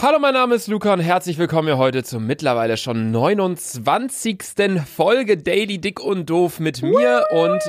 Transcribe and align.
Hallo, 0.00 0.20
mein 0.20 0.34
Name 0.34 0.54
ist 0.54 0.68
Luca 0.68 0.92
und 0.92 1.00
herzlich 1.00 1.38
willkommen 1.38 1.66
hier 1.66 1.76
heute 1.76 2.04
zur 2.04 2.20
mittlerweile 2.20 2.76
schon 2.76 3.10
29. 3.10 4.38
Folge 4.86 5.36
Daily 5.36 5.78
Dick 5.78 5.98
und 5.98 6.30
Doof 6.30 6.60
mit 6.60 6.82
mir 6.82 7.26
und 7.32 7.60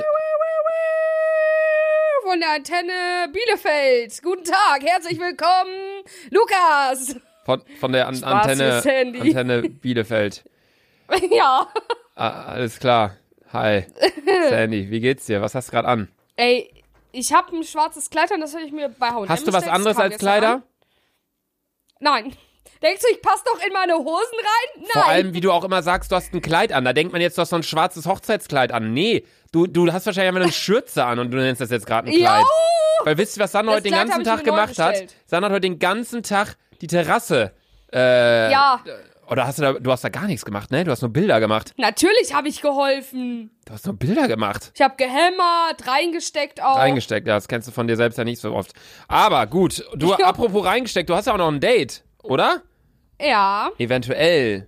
von 2.22 2.38
der 2.38 2.50
Antenne 2.54 3.32
Bielefeld. 3.32 4.22
Guten 4.22 4.44
Tag, 4.44 4.80
herzlich 4.84 5.18
willkommen, 5.18 6.04
Lukas. 6.30 7.16
von, 7.44 7.62
von 7.80 7.90
der 7.90 8.06
An 8.06 8.22
Antenne. 8.22 8.74
Antenne 8.76 9.62
Bielefeld. 9.68 10.44
ja. 11.32 11.66
Ah, 12.14 12.44
alles 12.44 12.78
klar. 12.78 13.16
Hi. 13.52 13.86
Sandy, 14.48 14.88
wie 14.88 15.00
geht's 15.00 15.26
dir? 15.26 15.42
Was 15.42 15.56
hast 15.56 15.66
du 15.66 15.72
gerade 15.72 15.88
an? 15.88 16.08
Ey, 16.36 16.70
ich 17.10 17.32
habe 17.32 17.56
ein 17.56 17.64
schwarzes 17.64 18.08
Kleid 18.08 18.30
an, 18.30 18.40
das 18.40 18.54
hätte 18.54 18.66
ich 18.66 18.72
mir 18.72 18.88
bei 18.88 19.08
H&M 19.08 19.28
Hast 19.28 19.48
du 19.48 19.52
was 19.52 19.66
anderes 19.66 19.96
als 19.96 20.16
Kleider? 20.18 20.52
an. 20.54 20.62
Nein. 22.00 22.34
Denkst 22.82 23.02
du, 23.02 23.08
ich 23.12 23.20
passe 23.20 23.42
doch 23.44 23.60
in 23.64 23.72
meine 23.74 23.94
Hosen 23.94 24.08
rein? 24.38 24.82
Nein. 24.82 24.88
Vor 24.92 25.06
allem, 25.06 25.34
wie 25.34 25.40
du 25.40 25.52
auch 25.52 25.64
immer 25.64 25.82
sagst, 25.82 26.10
du 26.10 26.16
hast 26.16 26.32
ein 26.32 26.40
Kleid 26.40 26.72
an. 26.72 26.84
Da 26.84 26.92
denkt 26.94 27.12
man 27.12 27.20
jetzt, 27.20 27.36
du 27.36 27.42
hast 27.42 27.50
so 27.50 27.56
ein 27.56 27.62
schwarzes 27.62 28.06
Hochzeitskleid 28.06 28.72
an. 28.72 28.92
Nee, 28.94 29.24
du, 29.52 29.66
du 29.66 29.92
hast 29.92 30.06
wahrscheinlich 30.06 30.28
einfach 30.28 30.42
eine 30.42 30.52
Schürze 30.64 31.04
an 31.04 31.18
und 31.18 31.30
du 31.30 31.36
nennst 31.36 31.60
das 31.60 31.70
jetzt 31.70 31.86
gerade 31.86 32.08
ein 32.08 32.16
Kleid. 32.16 32.40
Jo! 32.40 33.04
Weil 33.04 33.18
wisst 33.18 33.36
ihr, 33.36 33.42
was 33.44 33.52
Sanna 33.52 33.72
heute 33.72 33.82
den 33.84 33.92
ganzen 33.92 34.24
Tag 34.24 34.44
gemacht 34.44 34.78
hat? 34.78 34.96
Sanna 35.26 35.46
hat 35.46 35.52
heute 35.52 35.60
den 35.62 35.78
ganzen 35.78 36.22
Tag 36.22 36.56
die 36.80 36.86
Terrasse. 36.86 37.52
Äh, 37.92 38.50
Ja, 38.50 38.82
Oder 39.30 39.46
hast 39.46 39.58
du 39.58 39.62
da, 39.62 39.72
du 39.74 39.92
hast 39.92 40.02
da 40.02 40.08
gar 40.08 40.26
nichts 40.26 40.44
gemacht, 40.44 40.72
ne? 40.72 40.82
Du 40.82 40.90
hast 40.90 41.02
nur 41.02 41.12
Bilder 41.12 41.38
gemacht. 41.38 41.72
natürlich 41.76 42.34
habe 42.34 42.48
ich 42.48 42.62
geholfen. 42.62 43.50
Du 43.64 43.72
hast 43.72 43.86
nur 43.86 43.96
Bilder 43.96 44.26
gemacht. 44.26 44.72
Ich 44.74 44.82
habe 44.82 44.96
gehämmert, 44.96 45.86
reingesteckt 45.86 46.60
auch. 46.60 46.76
Reingesteckt, 46.76 47.28
ja, 47.28 47.34
das 47.34 47.46
kennst 47.46 47.68
du 47.68 47.72
von 47.72 47.86
dir 47.86 47.96
selbst 47.96 48.18
ja 48.18 48.24
nicht 48.24 48.40
so 48.40 48.52
oft. 48.52 48.72
Aber 49.06 49.46
gut, 49.46 49.84
du, 49.94 50.14
apropos 50.14 50.64
reingesteckt, 50.64 51.08
du 51.08 51.14
hast 51.14 51.26
ja 51.26 51.34
auch 51.34 51.38
noch 51.38 51.48
ein 51.48 51.60
Date, 51.60 52.02
oder? 52.24 52.62
Ja. 53.20 53.70
Eventuell. 53.78 54.66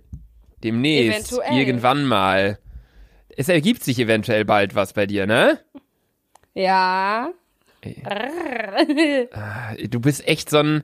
Demnächst. 0.63 1.33
Eventuell. 1.33 1.59
Irgendwann 1.59 2.05
mal. 2.05 2.57
Es 3.35 3.49
ergibt 3.49 3.83
sich 3.83 3.99
eventuell 3.99 4.45
bald 4.45 4.75
was 4.75 4.93
bei 4.93 5.05
dir, 5.05 5.27
ne? 5.27 5.59
Ja. 6.53 7.31
Du 9.89 9.99
bist 9.99 10.25
echt 10.25 10.49
so 10.49 10.59
ein. 10.59 10.83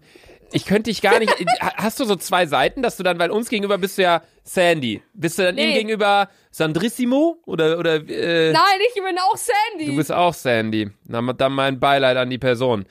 Ich 0.51 0.65
könnte 0.65 0.89
dich 0.89 1.01
gar 1.01 1.19
nicht. 1.19 1.33
Hast 1.77 1.99
du 1.99 2.05
so 2.05 2.15
zwei 2.15 2.45
Seiten, 2.45 2.81
dass 2.81 2.97
du 2.97 3.03
dann, 3.03 3.19
weil 3.19 3.31
uns 3.31 3.49
gegenüber 3.49 3.77
bist 3.77 3.97
du 3.97 4.01
ja 4.03 4.21
Sandy. 4.43 5.01
Bist 5.13 5.37
du 5.39 5.43
dann 5.43 5.57
ihm 5.57 5.67
Nee. 5.69 5.73
gegenüber 5.75 6.29
Sandrissimo? 6.51 7.37
Oder, 7.45 7.77
oder, 7.77 7.95
äh, 8.09 8.51
Nein, 8.51 8.79
ich 8.87 8.93
bin 9.01 9.17
auch 9.19 9.37
Sandy. 9.37 9.85
Du 9.91 9.95
bist 9.95 10.11
auch 10.11 10.33
Sandy. 10.33 10.89
Dann 11.05 11.51
mein 11.53 11.79
Beileid 11.79 12.17
an 12.17 12.29
die 12.29 12.37
Person. 12.39 12.85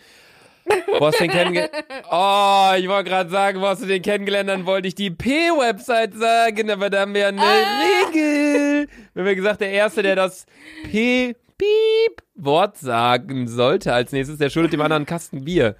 Wo 0.98 1.06
hast 1.06 1.18
du 1.18 1.24
den 1.24 1.30
kennengelernt? 1.32 1.72
Oh, 2.10 2.70
ich 2.78 2.86
wollte 2.88 3.08
gerade 3.10 3.30
sagen, 3.30 3.60
wo 3.60 3.66
hast 3.66 3.82
du 3.82 3.86
den 3.86 4.02
kennengelernt? 4.02 4.48
Dann 4.50 4.66
wollte 4.66 4.86
ich 4.88 4.94
die 4.94 5.10
P-Website 5.10 6.14
sagen, 6.14 6.70
aber 6.70 6.90
da 6.90 7.00
haben 7.00 7.14
wir 7.14 7.28
eine 7.28 7.40
Ah. 7.40 7.80
Regel. 8.12 8.86
Wir 9.14 9.20
haben 9.22 9.26
ja 9.28 9.34
gesagt, 9.34 9.60
der 9.62 9.70
Erste, 9.70 10.02
der 10.02 10.14
das 10.16 10.44
P-Piep-Wort 11.58 12.76
sagen 12.78 13.48
sollte 13.48 13.92
als 13.92 14.12
nächstes, 14.12 14.38
der 14.38 14.50
schuldet 14.50 14.72
dem 14.72 14.80
anderen 14.80 15.06
Kasten 15.06 15.44
Bier. 15.44 15.76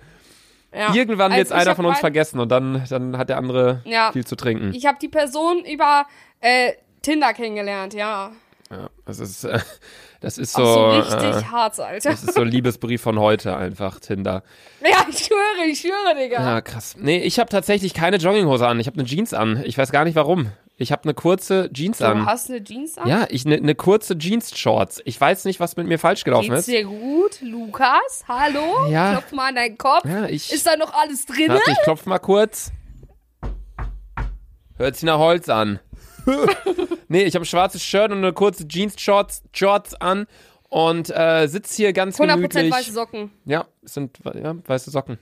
Ja. 0.75 0.95
Irgendwann 0.95 1.33
wird 1.33 1.51
Also 1.51 1.55
einer 1.55 1.77
von 1.77 1.87
uns 1.87 1.99
vergessen 1.99 2.41
und 2.41 2.49
dann, 2.51 2.85
dann 2.89 3.17
hat 3.19 3.29
der 3.29 3.39
andere 3.39 3.83
Ja. 3.85 4.13
viel 4.13 4.27
zu 4.27 4.37
trinken. 4.37 4.73
Ich 4.75 4.87
habe 4.87 4.99
die 5.01 5.09
Person 5.09 5.65
über 5.65 6.07
äh, 6.41 6.73
Tinder 7.03 7.33
kennengelernt, 7.33 7.95
ja. 7.95 8.33
Ja, 8.71 8.91
das 9.07 9.19
ist, 9.19 9.45
äh, 9.45 9.59
das 10.21 10.37
ist 10.37 10.53
so, 10.53 10.63
so 10.65 10.91
richtig 10.91 11.43
äh, 11.43 11.45
hart, 11.45 11.81
Alter. 11.81 12.11
das 12.11 12.23
ist 12.23 12.35
so 12.35 12.43
Liebesbrief 12.43 13.01
von 13.01 13.19
heute 13.19 13.57
einfach, 13.57 13.99
Tinder. 13.99 14.43
Ja, 14.83 15.07
ich 15.09 15.19
schwöre, 15.21 15.67
ich 15.67 15.81
schwöre, 15.81 16.15
Digga. 16.21 16.43
Ja, 16.43 16.61
krass. 16.61 16.95
Nee, 16.99 17.19
ich 17.21 17.39
habe 17.39 17.49
tatsächlich 17.49 17.95
keine 17.95 18.19
Jogginghose 18.19 18.67
an. 18.67 18.79
Ich 18.79 18.87
habe 18.87 18.99
eine 18.99 19.09
Jeans 19.09 19.33
an. 19.33 19.63
Ich 19.65 19.79
weiß 19.79 19.91
gar 19.91 20.05
nicht 20.05 20.17
warum. 20.17 20.53
Ich 20.81 20.93
habe 20.93 21.03
eine 21.03 21.15
kurze 21.15 21.69
Jeans 21.73 21.99
Du 21.99 22.07
an. 22.07 22.25
hast 22.25 22.49
eine 22.51 22.63
Jeans 22.63 22.99
an? 22.99 23.09
Ja, 23.09 23.27
ich 23.31 23.45
eine 23.45 23.61
ne 23.61 23.75
kurze 23.75 24.17
Jeans-Shorts. 24.17 25.03
Ich 25.05 25.21
weiß 25.21 25.45
nicht, 25.45 25.59
was 25.59 25.77
mit 25.77 25.89
mir 25.89 25.99
falsch 25.99 26.23
gelaufen 26.23 26.51
Geht's 26.51 26.61
ist. 26.61 26.69
dir 26.69 26.85
gut, 26.85 27.41
Lukas? 27.43 28.25
Hallo? 28.29 28.87
Ja. 28.89 29.11
Klopf 29.11 29.33
mal 29.33 29.49
an 29.49 29.57
deinen 29.57 29.77
Kopf. 29.77 30.05
Ja, 30.05 30.27
ich. 30.27 30.53
Ist 30.53 30.67
da 30.69 30.77
noch 30.77 30.95
alles 30.95 31.27
drin? 31.27 31.49
Warte, 31.49 31.69
ich 31.73 31.79
klopf 31.83 32.07
mal 32.07 32.21
kurz. 32.21 32.71
Hört 34.77 34.95
sich 34.95 35.03
nach 35.03 35.19
Holz 35.19 35.49
an. 35.49 35.81
nee, 37.09 37.25
ich 37.25 37.35
habe 37.35 37.43
ein 37.43 37.47
schwarzes 37.47 37.83
Shirt 37.83 38.13
und 38.13 38.19
eine 38.19 38.33
kurze 38.33 38.69
Jeans-Shorts 38.69 39.43
Shorts 39.53 39.95
an 40.01 40.29
und 40.69 41.11
äh, 41.11 41.49
sitz 41.49 41.75
hier 41.75 41.93
ganz 41.93 42.21
100% 42.21 42.35
gemütlich. 42.37 42.73
weiße 42.73 42.93
Socken. 42.93 43.33
Ja, 43.47 43.67
es 43.83 43.95
sind 43.95 44.17
ja, 44.33 44.55
weiße 44.65 44.93
Socken. 44.93 45.19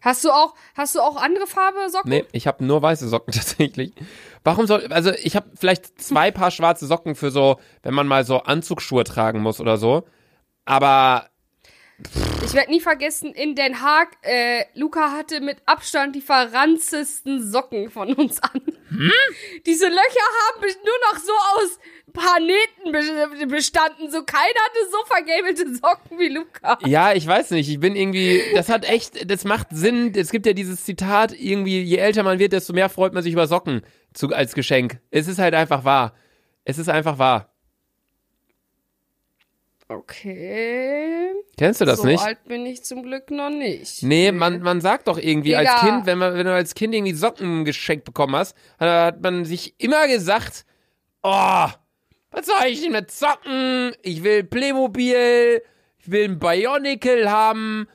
Hast 0.00 0.24
du 0.24 0.30
auch, 0.30 0.54
hast 0.74 0.94
du 0.96 1.00
auch 1.00 1.16
andere 1.16 1.46
Farbe 1.46 1.88
Socken? 1.88 2.10
Nee, 2.10 2.24
ich 2.32 2.46
habe 2.46 2.64
nur 2.64 2.82
weiße 2.82 3.08
Socken 3.08 3.32
tatsächlich. 3.34 3.92
Warum 4.42 4.66
soll, 4.66 4.86
also 4.92 5.12
ich 5.12 5.36
habe 5.36 5.50
vielleicht 5.54 6.00
zwei 6.00 6.30
Paar 6.30 6.50
schwarze 6.50 6.86
Socken 6.86 7.14
für 7.14 7.30
so, 7.30 7.58
wenn 7.82 7.94
man 7.94 8.06
mal 8.06 8.24
so 8.24 8.38
Anzugsschuhe 8.42 9.04
tragen 9.04 9.40
muss 9.40 9.60
oder 9.60 9.76
so. 9.76 10.04
Aber 10.64 11.28
Ich 12.44 12.54
werde 12.54 12.70
nie 12.70 12.80
vergessen, 12.80 13.32
in 13.32 13.54
Den 13.54 13.80
Haag, 13.80 14.08
äh, 14.22 14.64
Luca 14.74 15.12
hatte 15.12 15.40
mit 15.40 15.58
Abstand 15.66 16.14
die 16.16 16.20
verranzesten 16.20 17.48
Socken 17.48 17.90
von 17.90 18.12
uns 18.14 18.40
an. 18.42 18.60
Hm? 18.90 19.10
Diese 19.66 19.86
Löcher 19.86 20.26
haben 20.46 20.60
nur 20.62 21.12
noch 21.12 21.18
so 21.18 21.32
aus 21.32 21.78
Planeten 22.12 22.92
be- 22.92 23.46
bestanden. 23.46 24.10
So 24.10 24.22
keiner 24.24 24.40
hatte 24.42 24.78
so 24.90 24.98
vergabelte 25.06 25.74
Socken 25.74 26.18
wie 26.18 26.28
Luca. 26.28 26.78
ja, 26.86 27.12
ich 27.12 27.26
weiß 27.26 27.50
nicht, 27.52 27.68
ich 27.68 27.78
bin 27.80 27.94
irgendwie, 27.96 28.42
das 28.54 28.68
hat 28.68 28.88
echt, 28.88 29.30
das 29.30 29.44
macht 29.44 29.68
Sinn. 29.70 30.12
Es 30.16 30.30
gibt 30.30 30.46
ja 30.46 30.52
dieses 30.52 30.84
Zitat, 30.84 31.32
irgendwie, 31.38 31.82
je 31.82 31.96
älter 31.98 32.22
man 32.22 32.38
wird, 32.38 32.52
desto 32.52 32.72
mehr 32.72 32.88
freut 32.88 33.12
man 33.12 33.22
sich 33.22 33.32
über 33.32 33.46
Socken 33.46 33.82
zu, 34.14 34.28
als 34.28 34.54
Geschenk. 34.54 34.98
Es 35.10 35.28
ist 35.28 35.38
halt 35.38 35.54
einfach 35.54 35.84
wahr. 35.84 36.14
Es 36.64 36.78
ist 36.78 36.88
einfach 36.88 37.18
wahr. 37.18 37.54
Okay. 39.88 41.32
Kennst 41.56 41.80
du 41.80 41.86
das 41.86 42.00
so 42.00 42.06
nicht? 42.06 42.22
alt 42.22 42.44
bin 42.44 42.66
ich 42.66 42.84
zum 42.84 43.02
Glück 43.02 43.30
noch 43.30 43.48
nicht. 43.48 44.02
Nee, 44.02 44.32
man, 44.32 44.60
man 44.60 44.82
sagt 44.82 45.08
doch 45.08 45.16
irgendwie 45.18 45.56
als 45.56 45.70
Digga. 45.70 45.80
Kind, 45.80 46.06
wenn, 46.06 46.18
man, 46.18 46.34
wenn 46.34 46.44
du 46.44 46.52
als 46.52 46.74
Kind 46.74 46.94
irgendwie 46.94 47.14
Socken 47.14 47.64
geschenkt 47.64 48.04
bekommen 48.04 48.36
hast, 48.36 48.54
hat, 48.78 48.88
hat 48.88 49.22
man 49.22 49.46
sich 49.46 49.74
immer 49.78 50.06
gesagt, 50.06 50.66
oh, 51.22 51.66
was 52.30 52.46
soll 52.46 52.66
ich 52.68 52.82
denn 52.82 52.92
mit 52.92 53.10
Socken? 53.10 53.92
Ich 54.02 54.22
will 54.22 54.44
Playmobil, 54.44 55.62
ich 55.98 56.10
will 56.10 56.24
ein 56.24 56.38
Bionicle 56.38 57.30
haben, 57.30 57.88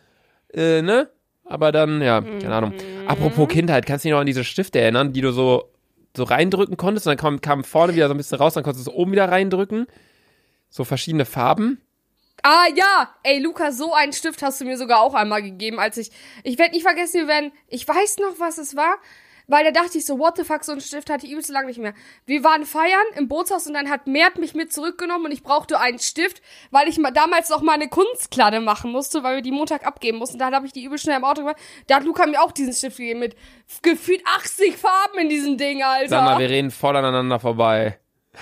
äh, 0.54 0.82
ne? 0.82 1.10
Aber 1.46 1.72
dann, 1.72 2.02
ja, 2.02 2.22
keine 2.22 2.56
Ahnung. 2.56 2.74
Apropos 3.06 3.48
Kindheit, 3.50 3.86
kannst 3.86 4.04
du 4.04 4.08
dich 4.08 4.14
noch 4.14 4.22
an 4.22 4.26
diese 4.26 4.44
Stifte 4.44 4.80
erinnern, 4.80 5.14
die 5.14 5.22
du 5.22 5.32
so, 5.32 5.72
so 6.18 6.24
reindrücken 6.24 6.78
konntest 6.78 7.06
und 7.06 7.12
dann 7.12 7.18
kam, 7.18 7.42
kam 7.42 7.64
vorne 7.64 7.94
wieder 7.94 8.08
so 8.08 8.16
ein 8.16 8.18
bisschen 8.18 8.40
raus, 8.40 8.56
dann 8.56 8.64
konntest 8.64 8.88
du 8.88 8.92
es 8.92 8.98
oben 8.98 9.12
wieder 9.12 9.30
reindrücken? 9.30 9.86
So 10.74 10.84
verschiedene 10.86 11.26
Farben? 11.26 11.80
Ah 12.42 12.66
ja, 12.76 13.14
ey 13.22 13.38
Luca, 13.38 13.72
so 13.72 13.94
einen 13.94 14.12
Stift 14.12 14.42
hast 14.42 14.60
du 14.60 14.66
mir 14.66 14.76
sogar 14.76 15.02
auch 15.02 15.14
einmal 15.14 15.44
gegeben, 15.44 15.80
als 15.80 15.98
ich, 15.98 16.10
ich 16.44 16.58
werde 16.58 16.74
nicht 16.74 16.82
vergessen, 16.82 17.22
wir 17.22 17.28
werden, 17.28 17.52
ich 17.68 17.88
weiß 17.88 18.18
noch, 18.18 18.40
was 18.40 18.58
es 18.58 18.76
war, 18.76 18.96
weil 19.46 19.64
da 19.66 19.70
dachte 19.70 20.00
ich 20.00 20.06
so, 20.08 20.18
what 20.18 20.36
the 20.36 20.44
fuck, 20.44 20.64
so 20.64 20.72
einen 20.72 20.82
Stift 20.82 21.12
hatte 21.12 21.28
ich 21.28 21.32
übelst 21.32 21.52
lang 21.52 21.68
nicht 21.68 21.78
mehr. 21.78 21.94
Wir 22.26 22.44
waren 22.44 22.66
feiern 22.66 23.06
im 23.16 23.28
Bootshaus 23.28 23.68
und 23.68 23.76
dann 23.76 23.88
hat 23.88 24.08
Mert 24.08 24.40
mich 24.40 24.56
mit 24.56 24.74
zurückgenommen 24.74 25.26
und 25.26 25.32
ich 25.32 25.44
brauchte 25.44 25.80
einen 25.80 26.00
Stift, 26.00 26.42
weil 26.72 26.88
ich 26.88 26.98
mal 26.98 27.12
damals 27.12 27.50
noch 27.50 27.62
mal 27.62 27.74
eine 27.74 27.88
Kunstkladde 27.88 28.60
machen 28.60 28.92
musste, 28.92 29.22
weil 29.22 29.36
wir 29.36 29.42
die 29.44 29.52
Montag 29.52 29.86
abgeben 29.86 30.18
mussten. 30.18 30.40
Da 30.40 30.52
habe 30.52 30.66
ich 30.66 30.74
die 30.74 30.86
übel 30.86 30.98
schnell 30.98 31.18
im 31.18 31.24
Auto 31.24 31.42
gemacht. 31.42 31.58
Da 31.86 31.98
hat 31.98 32.04
Luca 32.04 32.26
mir 32.26 32.42
auch 32.42 32.52
diesen 32.52 32.74
Stift 32.74 32.98
gegeben 32.98 33.20
mit 33.20 33.36
gefühlt 33.84 34.24
80 34.26 34.76
Farben 34.76 35.20
in 35.20 35.30
diesem 35.30 35.56
Ding, 35.56 35.84
Alter. 35.84 36.10
Sag 36.10 36.26
mal, 36.26 36.40
wir 36.40 36.50
reden 36.50 36.72
voll 36.72 36.96
aneinander 36.96 37.40
vorbei. 37.40 38.00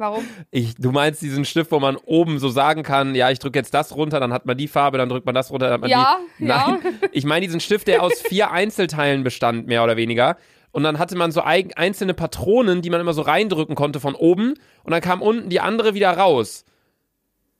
Warum? 0.00 0.24
Ich, 0.50 0.76
du 0.76 0.92
meinst 0.92 1.20
diesen 1.20 1.44
Stift, 1.44 1.70
wo 1.72 1.78
man 1.78 1.96
oben 1.96 2.38
so 2.38 2.48
sagen 2.48 2.82
kann, 2.82 3.14
ja, 3.14 3.30
ich 3.30 3.38
drücke 3.38 3.58
jetzt 3.58 3.74
das 3.74 3.94
runter, 3.94 4.18
dann 4.18 4.32
hat 4.32 4.46
man 4.46 4.56
die 4.56 4.66
Farbe, 4.66 4.96
dann 4.96 5.10
drückt 5.10 5.26
man 5.26 5.34
das 5.34 5.50
runter, 5.50 5.66
dann 5.66 5.74
hat 5.74 5.80
man 5.82 5.90
Ja, 5.90 6.18
die. 6.38 6.46
ja. 6.46 6.68
Nein, 6.80 6.94
ich 7.12 7.24
meine 7.24 7.44
diesen 7.44 7.60
Stift, 7.60 7.86
der 7.86 8.02
aus 8.02 8.18
vier 8.22 8.50
Einzelteilen 8.50 9.24
bestand, 9.24 9.66
mehr 9.66 9.84
oder 9.84 9.98
weniger. 9.98 10.38
Und 10.72 10.84
dann 10.84 10.98
hatte 10.98 11.16
man 11.16 11.32
so 11.32 11.42
einzelne 11.42 12.14
Patronen, 12.14 12.80
die 12.80 12.88
man 12.88 13.00
immer 13.02 13.12
so 13.12 13.20
reindrücken 13.20 13.74
konnte 13.74 14.00
von 14.00 14.14
oben. 14.14 14.54
Und 14.84 14.90
dann 14.92 15.02
kam 15.02 15.20
unten 15.20 15.50
die 15.50 15.60
andere 15.60 15.92
wieder 15.92 16.10
raus. 16.12 16.64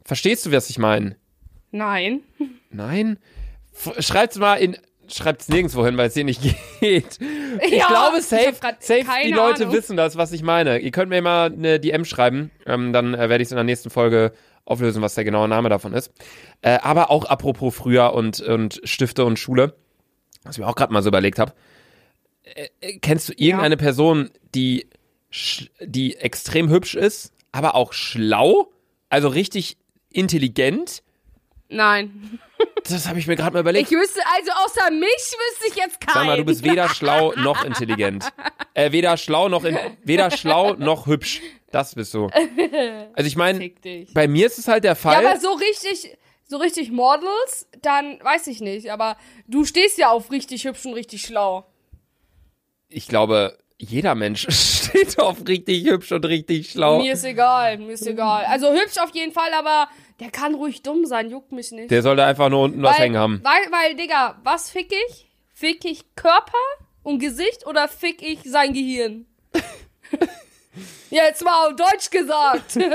Verstehst 0.06 0.46
du, 0.46 0.52
was 0.52 0.70
ich 0.70 0.78
meine? 0.78 1.16
Nein. 1.72 2.20
Nein? 2.70 3.18
Schreibt's 3.98 4.38
mal 4.38 4.54
in. 4.56 4.76
Schreibt's 5.12 5.48
nirgendwo 5.48 5.84
hin, 5.84 5.96
weil 5.96 6.08
es 6.08 6.14
hier 6.14 6.24
nicht 6.24 6.40
geht. 6.80 7.18
Ich 7.62 7.72
Ja, 7.72 7.88
glaube, 7.88 8.20
safe, 8.22 8.54
safe 8.78 9.04
die 9.24 9.32
Leute 9.32 9.64
Ahnung. 9.64 9.74
wissen 9.74 9.96
das, 9.96 10.16
was 10.16 10.32
ich 10.32 10.42
meine. 10.42 10.78
Ihr 10.78 10.90
könnt 10.90 11.08
mir 11.10 11.20
mal 11.22 11.52
eine 11.52 11.80
DM 11.80 12.04
schreiben, 12.04 12.50
ähm, 12.66 12.92
dann 12.92 13.14
äh, 13.14 13.28
werde 13.28 13.42
ich 13.42 13.46
es 13.48 13.52
in 13.52 13.56
der 13.56 13.64
nächsten 13.64 13.90
Folge 13.90 14.32
auflösen, 14.64 15.02
was 15.02 15.14
der 15.14 15.24
genaue 15.24 15.48
Name 15.48 15.68
davon 15.68 15.92
ist. 15.94 16.12
Äh, 16.62 16.78
aber 16.82 17.10
auch 17.10 17.24
apropos 17.24 17.74
früher 17.74 18.12
und, 18.12 18.40
und 18.40 18.80
Stifte 18.84 19.24
und 19.24 19.38
Schule, 19.38 19.74
was 20.44 20.56
ich 20.56 20.60
mir 20.60 20.68
auch 20.68 20.76
gerade 20.76 20.92
mal 20.92 21.02
so 21.02 21.08
überlegt 21.08 21.38
habe. 21.38 21.52
Äh, 22.44 22.68
äh, 22.80 22.98
kennst 22.98 23.28
du 23.28 23.32
irgendeine 23.36 23.76
Person, 23.76 24.30
die, 24.54 24.86
die 25.80 26.16
extrem 26.16 26.68
hübsch 26.70 26.94
ist, 26.94 27.32
aber 27.52 27.74
auch 27.74 27.92
schlau? 27.92 28.70
Also 29.08 29.28
richtig 29.28 29.76
intelligent? 30.12 31.02
Nein. 31.68 32.38
Das 32.92 33.08
habe 33.08 33.18
ich 33.18 33.26
mir 33.26 33.36
gerade 33.36 33.52
mal 33.54 33.60
überlegt. 33.60 33.90
Ich 33.90 33.96
wüsste, 33.96 34.20
also 34.36 34.50
außer 34.52 34.90
mich 34.90 35.06
wüsste 35.08 35.66
ich 35.68 35.74
jetzt 35.76 36.00
keinen. 36.00 36.14
Sag 36.14 36.26
mal, 36.26 36.36
du 36.36 36.44
bist 36.44 36.62
weder 36.64 36.88
schlau 36.88 37.32
noch 37.36 37.64
intelligent. 37.64 38.28
Äh, 38.74 38.92
weder 38.92 39.16
schlau 39.16 39.48
noch 39.48 39.64
in, 39.64 39.78
weder 40.04 40.30
schlau 40.30 40.74
noch 40.74 41.06
hübsch. 41.06 41.40
Das 41.70 41.94
bist 41.94 42.12
du. 42.14 42.28
Also 43.14 43.26
ich 43.28 43.36
meine, 43.36 43.70
bei 44.14 44.26
mir 44.28 44.46
ist 44.46 44.58
es 44.58 44.66
halt 44.68 44.84
der 44.84 44.92
Ja, 44.92 44.94
Fall. 44.96 45.24
aber 45.26 45.38
so 45.40 45.52
richtig, 45.52 46.16
so 46.48 46.56
richtig 46.56 46.90
Models, 46.90 47.68
dann 47.82 48.18
weiß 48.22 48.46
ich 48.48 48.60
nicht. 48.60 48.90
Aber 48.90 49.16
du 49.46 49.64
stehst 49.64 49.98
ja 49.98 50.10
auf 50.10 50.30
richtig 50.30 50.64
hübsch 50.64 50.84
und 50.86 50.94
richtig 50.94 51.22
schlau. 51.22 51.66
ich 52.88 53.06
glaube, 53.06 53.56
jeder 53.80 54.14
Mensch 54.14 54.46
steht 54.50 55.18
auf 55.18 55.46
richtig 55.48 55.84
hübsch 55.88 56.12
und 56.12 56.24
richtig 56.26 56.70
schlau. 56.70 56.98
Mir 57.00 57.14
ist 57.14 57.24
egal, 57.24 57.78
mir 57.78 57.92
ist 57.92 58.06
egal. 58.06 58.44
Also 58.44 58.72
hübsch 58.72 58.98
auf 58.98 59.10
jeden 59.14 59.32
Fall, 59.32 59.52
aber 59.58 59.88
der 60.20 60.30
kann 60.30 60.54
ruhig 60.54 60.82
dumm 60.82 61.06
sein, 61.06 61.30
juckt 61.30 61.52
mich 61.52 61.72
nicht. 61.72 61.90
Der 61.90 62.02
sollte 62.02 62.24
einfach 62.24 62.50
nur 62.50 62.62
unten 62.64 62.82
was 62.82 62.92
weil, 62.92 63.04
hängen 63.04 63.16
haben. 63.16 63.40
Weil, 63.42 63.72
weil, 63.72 63.96
Digga, 63.96 64.38
was 64.44 64.70
fick 64.70 64.92
ich? 65.08 65.30
Fick 65.54 65.84
ich 65.84 66.14
Körper 66.14 66.52
und 67.02 67.18
Gesicht 67.18 67.66
oder 67.66 67.88
fick 67.88 68.22
ich 68.22 68.40
sein 68.44 68.72
Gehirn? 68.72 69.26
Jetzt 71.10 71.44
mal 71.44 71.68
auf 71.68 71.76
Deutsch 71.76 72.10
gesagt. 72.10 72.78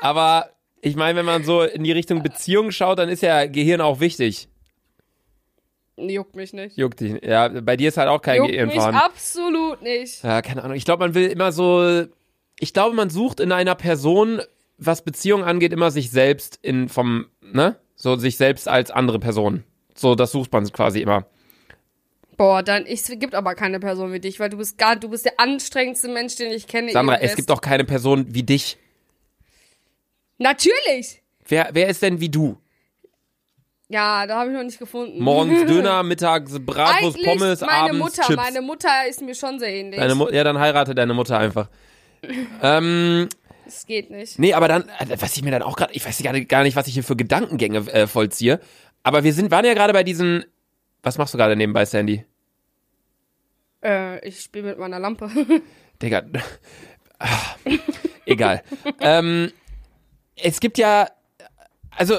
Aber 0.00 0.50
ich 0.80 0.96
meine, 0.96 1.18
wenn 1.18 1.26
man 1.26 1.44
so 1.44 1.62
in 1.62 1.84
die 1.84 1.92
Richtung 1.92 2.22
Beziehung 2.22 2.70
schaut, 2.70 2.98
dann 2.98 3.08
ist 3.08 3.22
ja 3.22 3.46
Gehirn 3.46 3.80
auch 3.80 4.00
wichtig. 4.00 4.48
Juckt 5.98 6.36
mich 6.36 6.52
nicht. 6.52 6.76
Juckt 6.76 7.00
dich. 7.00 7.22
Ja, 7.22 7.48
bei 7.48 7.76
dir 7.76 7.88
ist 7.88 7.96
halt 7.96 8.08
auch 8.08 8.22
kein 8.22 8.36
Juckt 8.36 8.50
Gehirn 8.50 8.68
mich 8.68 8.76
vorhanden. 8.76 9.00
absolut 9.00 9.82
nicht. 9.82 10.22
Ja, 10.22 10.42
keine 10.42 10.62
Ahnung. 10.62 10.76
Ich 10.76 10.84
glaube, 10.84 11.04
man 11.04 11.14
will 11.14 11.28
immer 11.28 11.52
so. 11.52 12.06
Ich 12.60 12.72
glaube, 12.72 12.94
man 12.94 13.10
sucht 13.10 13.40
in 13.40 13.52
einer 13.52 13.74
Person, 13.74 14.40
was 14.78 15.02
Beziehung 15.02 15.44
angeht, 15.44 15.72
immer 15.72 15.90
sich 15.90 16.10
selbst 16.10 16.58
in 16.62 16.88
vom, 16.88 17.26
ne? 17.40 17.76
So 17.96 18.16
sich 18.16 18.36
selbst 18.36 18.68
als 18.68 18.90
andere 18.90 19.18
Person. 19.18 19.64
So, 19.94 20.14
das 20.14 20.30
sucht 20.30 20.52
man 20.52 20.70
quasi 20.72 21.00
immer. 21.00 21.26
Boah, 22.36 22.62
dann, 22.62 22.86
es 22.86 23.08
gibt 23.08 23.34
aber 23.34 23.56
keine 23.56 23.80
Person 23.80 24.12
wie 24.12 24.20
dich, 24.20 24.38
weil 24.38 24.48
du 24.48 24.58
bist 24.58 24.78
gar, 24.78 24.94
du 24.94 25.08
bist 25.08 25.24
der 25.24 25.40
anstrengendste 25.40 26.06
Mensch, 26.06 26.36
den 26.36 26.52
ich 26.52 26.68
kenne. 26.68 26.92
Sandra, 26.92 27.16
es 27.16 27.34
gibt 27.34 27.50
doch 27.50 27.60
keine 27.60 27.84
Person 27.84 28.26
wie 28.32 28.44
dich. 28.44 28.78
Natürlich! 30.38 31.22
Wer, 31.48 31.70
wer 31.72 31.88
ist 31.88 32.02
denn 32.02 32.20
wie 32.20 32.28
du? 32.28 32.56
Ja, 33.88 34.26
da 34.26 34.40
habe 34.40 34.50
ich 34.50 34.56
noch 34.56 34.64
nicht 34.64 34.78
gefunden. 34.78 35.22
Morgens 35.22 35.66
Döner, 35.66 36.02
mittags 36.02 36.52
Bratwurst, 36.64 37.16
Eigentlich 37.16 37.26
Pommes, 37.26 37.60
meine 37.62 37.72
abends 37.90 37.98
Mutter, 37.98 38.22
Chips. 38.22 38.36
meine 38.36 38.60
Mutter 38.62 38.90
ist 39.08 39.22
mir 39.22 39.34
schon 39.34 39.58
sehr 39.58 39.70
ähnlich. 39.74 39.98
Deine 39.98 40.14
Mu 40.14 40.28
ja, 40.28 40.44
dann 40.44 40.58
heirate 40.58 40.94
deine 40.94 41.14
Mutter 41.14 41.38
einfach. 41.38 41.68
ähm, 42.62 43.28
das 43.64 43.86
geht 43.86 44.10
nicht. 44.10 44.38
nee, 44.38 44.52
aber 44.52 44.68
dann, 44.68 44.88
äh, 44.98 45.16
was 45.20 45.36
ich 45.36 45.42
mir 45.42 45.50
dann 45.52 45.62
auch 45.62 45.76
gerade, 45.76 45.92
ich 45.94 46.04
weiß 46.04 46.22
gar 46.48 46.62
nicht, 46.62 46.76
was 46.76 46.86
ich 46.86 46.94
hier 46.94 47.04
für 47.04 47.16
Gedankengänge 47.16 47.78
äh, 47.92 48.06
vollziehe. 48.06 48.60
Aber 49.02 49.24
wir 49.24 49.32
sind, 49.32 49.50
waren 49.50 49.64
ja 49.64 49.74
gerade 49.74 49.92
bei 49.94 50.04
diesen. 50.04 50.44
Was 51.02 51.16
machst 51.16 51.32
du 51.32 51.38
gerade 51.38 51.56
nebenbei, 51.56 51.84
Sandy? 51.86 52.24
Äh, 53.82 54.26
ich 54.26 54.40
spiele 54.40 54.64
mit 54.70 54.78
meiner 54.78 54.98
Lampe. 54.98 55.30
Digga. 56.02 56.22
Ah, 57.20 57.56
Egal. 58.26 58.62
ähm, 59.00 59.50
es 60.36 60.60
gibt 60.60 60.78
ja. 60.78 61.08
Also, 61.98 62.16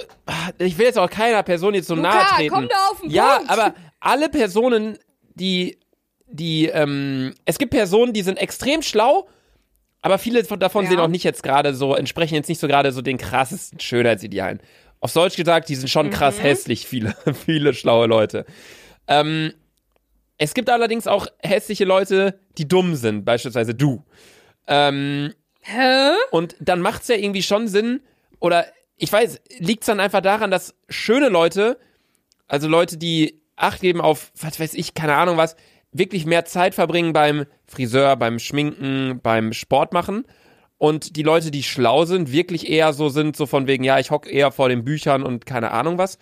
ich 0.57 0.77
will 0.77 0.85
jetzt 0.87 0.99
auch 0.99 1.09
keiner 1.09 1.41
Person 1.43 1.73
jetzt 1.73 1.87
so 1.87 1.95
Luca, 1.95 2.09
nahe 2.09 2.25
treten. 2.35 2.53
komm 2.53 2.67
da 2.67 2.87
auf 2.91 2.99
den 3.01 3.09
ja, 3.09 3.37
Punkt. 3.37 3.49
aber 3.51 3.73
alle 4.01 4.27
Personen, 4.29 4.97
die, 5.35 5.79
die, 6.27 6.65
ähm, 6.67 7.33
es 7.45 7.57
gibt 7.57 7.71
Personen, 7.71 8.11
die 8.11 8.21
sind 8.21 8.37
extrem 8.39 8.81
schlau, 8.81 9.27
aber 10.01 10.17
viele 10.17 10.43
von, 10.43 10.59
davon 10.59 10.83
Ja. 10.83 10.89
sind 10.91 10.99
auch 10.99 11.07
nicht 11.07 11.23
jetzt 11.23 11.43
gerade 11.43 11.73
so, 11.73 11.95
entsprechen 11.95 12.35
jetzt 12.35 12.49
nicht 12.49 12.59
so 12.59 12.67
gerade 12.67 12.91
so 12.91 13.01
den 13.01 13.17
krassesten 13.17 13.79
Schönheitsidealen. 13.79 14.59
Auf 14.99 15.13
Deutsch 15.13 15.37
gesagt, 15.37 15.69
die 15.69 15.75
sind 15.75 15.87
schon 15.87 16.09
krass 16.09 16.39
Mhm. 16.39 16.41
hässlich, 16.43 16.85
viele, 16.85 17.15
viele 17.45 17.73
schlaue 17.73 18.07
Leute. 18.07 18.45
Ähm, 19.07 19.53
es 20.37 20.53
gibt 20.53 20.69
allerdings 20.69 21.07
auch 21.07 21.27
hässliche 21.41 21.85
Leute, 21.85 22.37
die 22.57 22.67
dumm 22.67 22.95
sind, 22.95 23.23
beispielsweise 23.23 23.73
du. 23.75 24.03
Ähm, 24.67 25.33
Hä? 25.61 26.11
und 26.31 26.55
dann 26.59 26.81
macht's 26.81 27.07
ja 27.07 27.15
irgendwie 27.15 27.43
schon 27.43 27.67
Sinn, 27.69 28.01
oder 28.41 28.65
ich 28.99 29.11
weiß, 29.11 29.41
liegt's 29.57 29.87
dann 29.87 29.99
einfach 29.99 30.21
daran, 30.21 30.51
dass 30.51 30.75
schöne 30.89 31.29
Leute, 31.29 31.79
also 32.47 32.67
Leute, 32.67 32.97
die 32.97 33.41
Acht 33.55 33.81
geben 33.81 33.99
auf, 33.99 34.31
was 34.39 34.59
weiß 34.59 34.73
ich, 34.75 34.93
keine 34.93 35.15
Ahnung 35.15 35.35
was, 35.35 35.55
wirklich 35.91 36.25
mehr 36.25 36.45
Zeit 36.45 36.75
verbringen 36.75 37.11
beim 37.11 37.45
Friseur, 37.65 38.15
beim 38.15 38.39
Schminken, 38.39 39.19
beim 39.21 39.53
Sport 39.53 39.91
machen. 39.91 40.25
Und 40.77 41.17
die 41.17 41.23
Leute, 41.23 41.51
die 41.51 41.63
schlau 41.63 42.05
sind, 42.05 42.31
wirklich 42.31 42.69
eher 42.69 42.93
so 42.93 43.09
sind, 43.09 43.35
so 43.35 43.45
von 43.45 43.67
wegen, 43.67 43.83
ja, 43.83 43.99
ich 43.99 44.11
hock 44.11 44.31
eher 44.31 44.51
vor 44.51 44.69
den 44.69 44.85
Büchern 44.85 45.23
und 45.23 45.45
keine 45.45 45.71
Ahnung 45.71 45.97
was. 45.97 46.17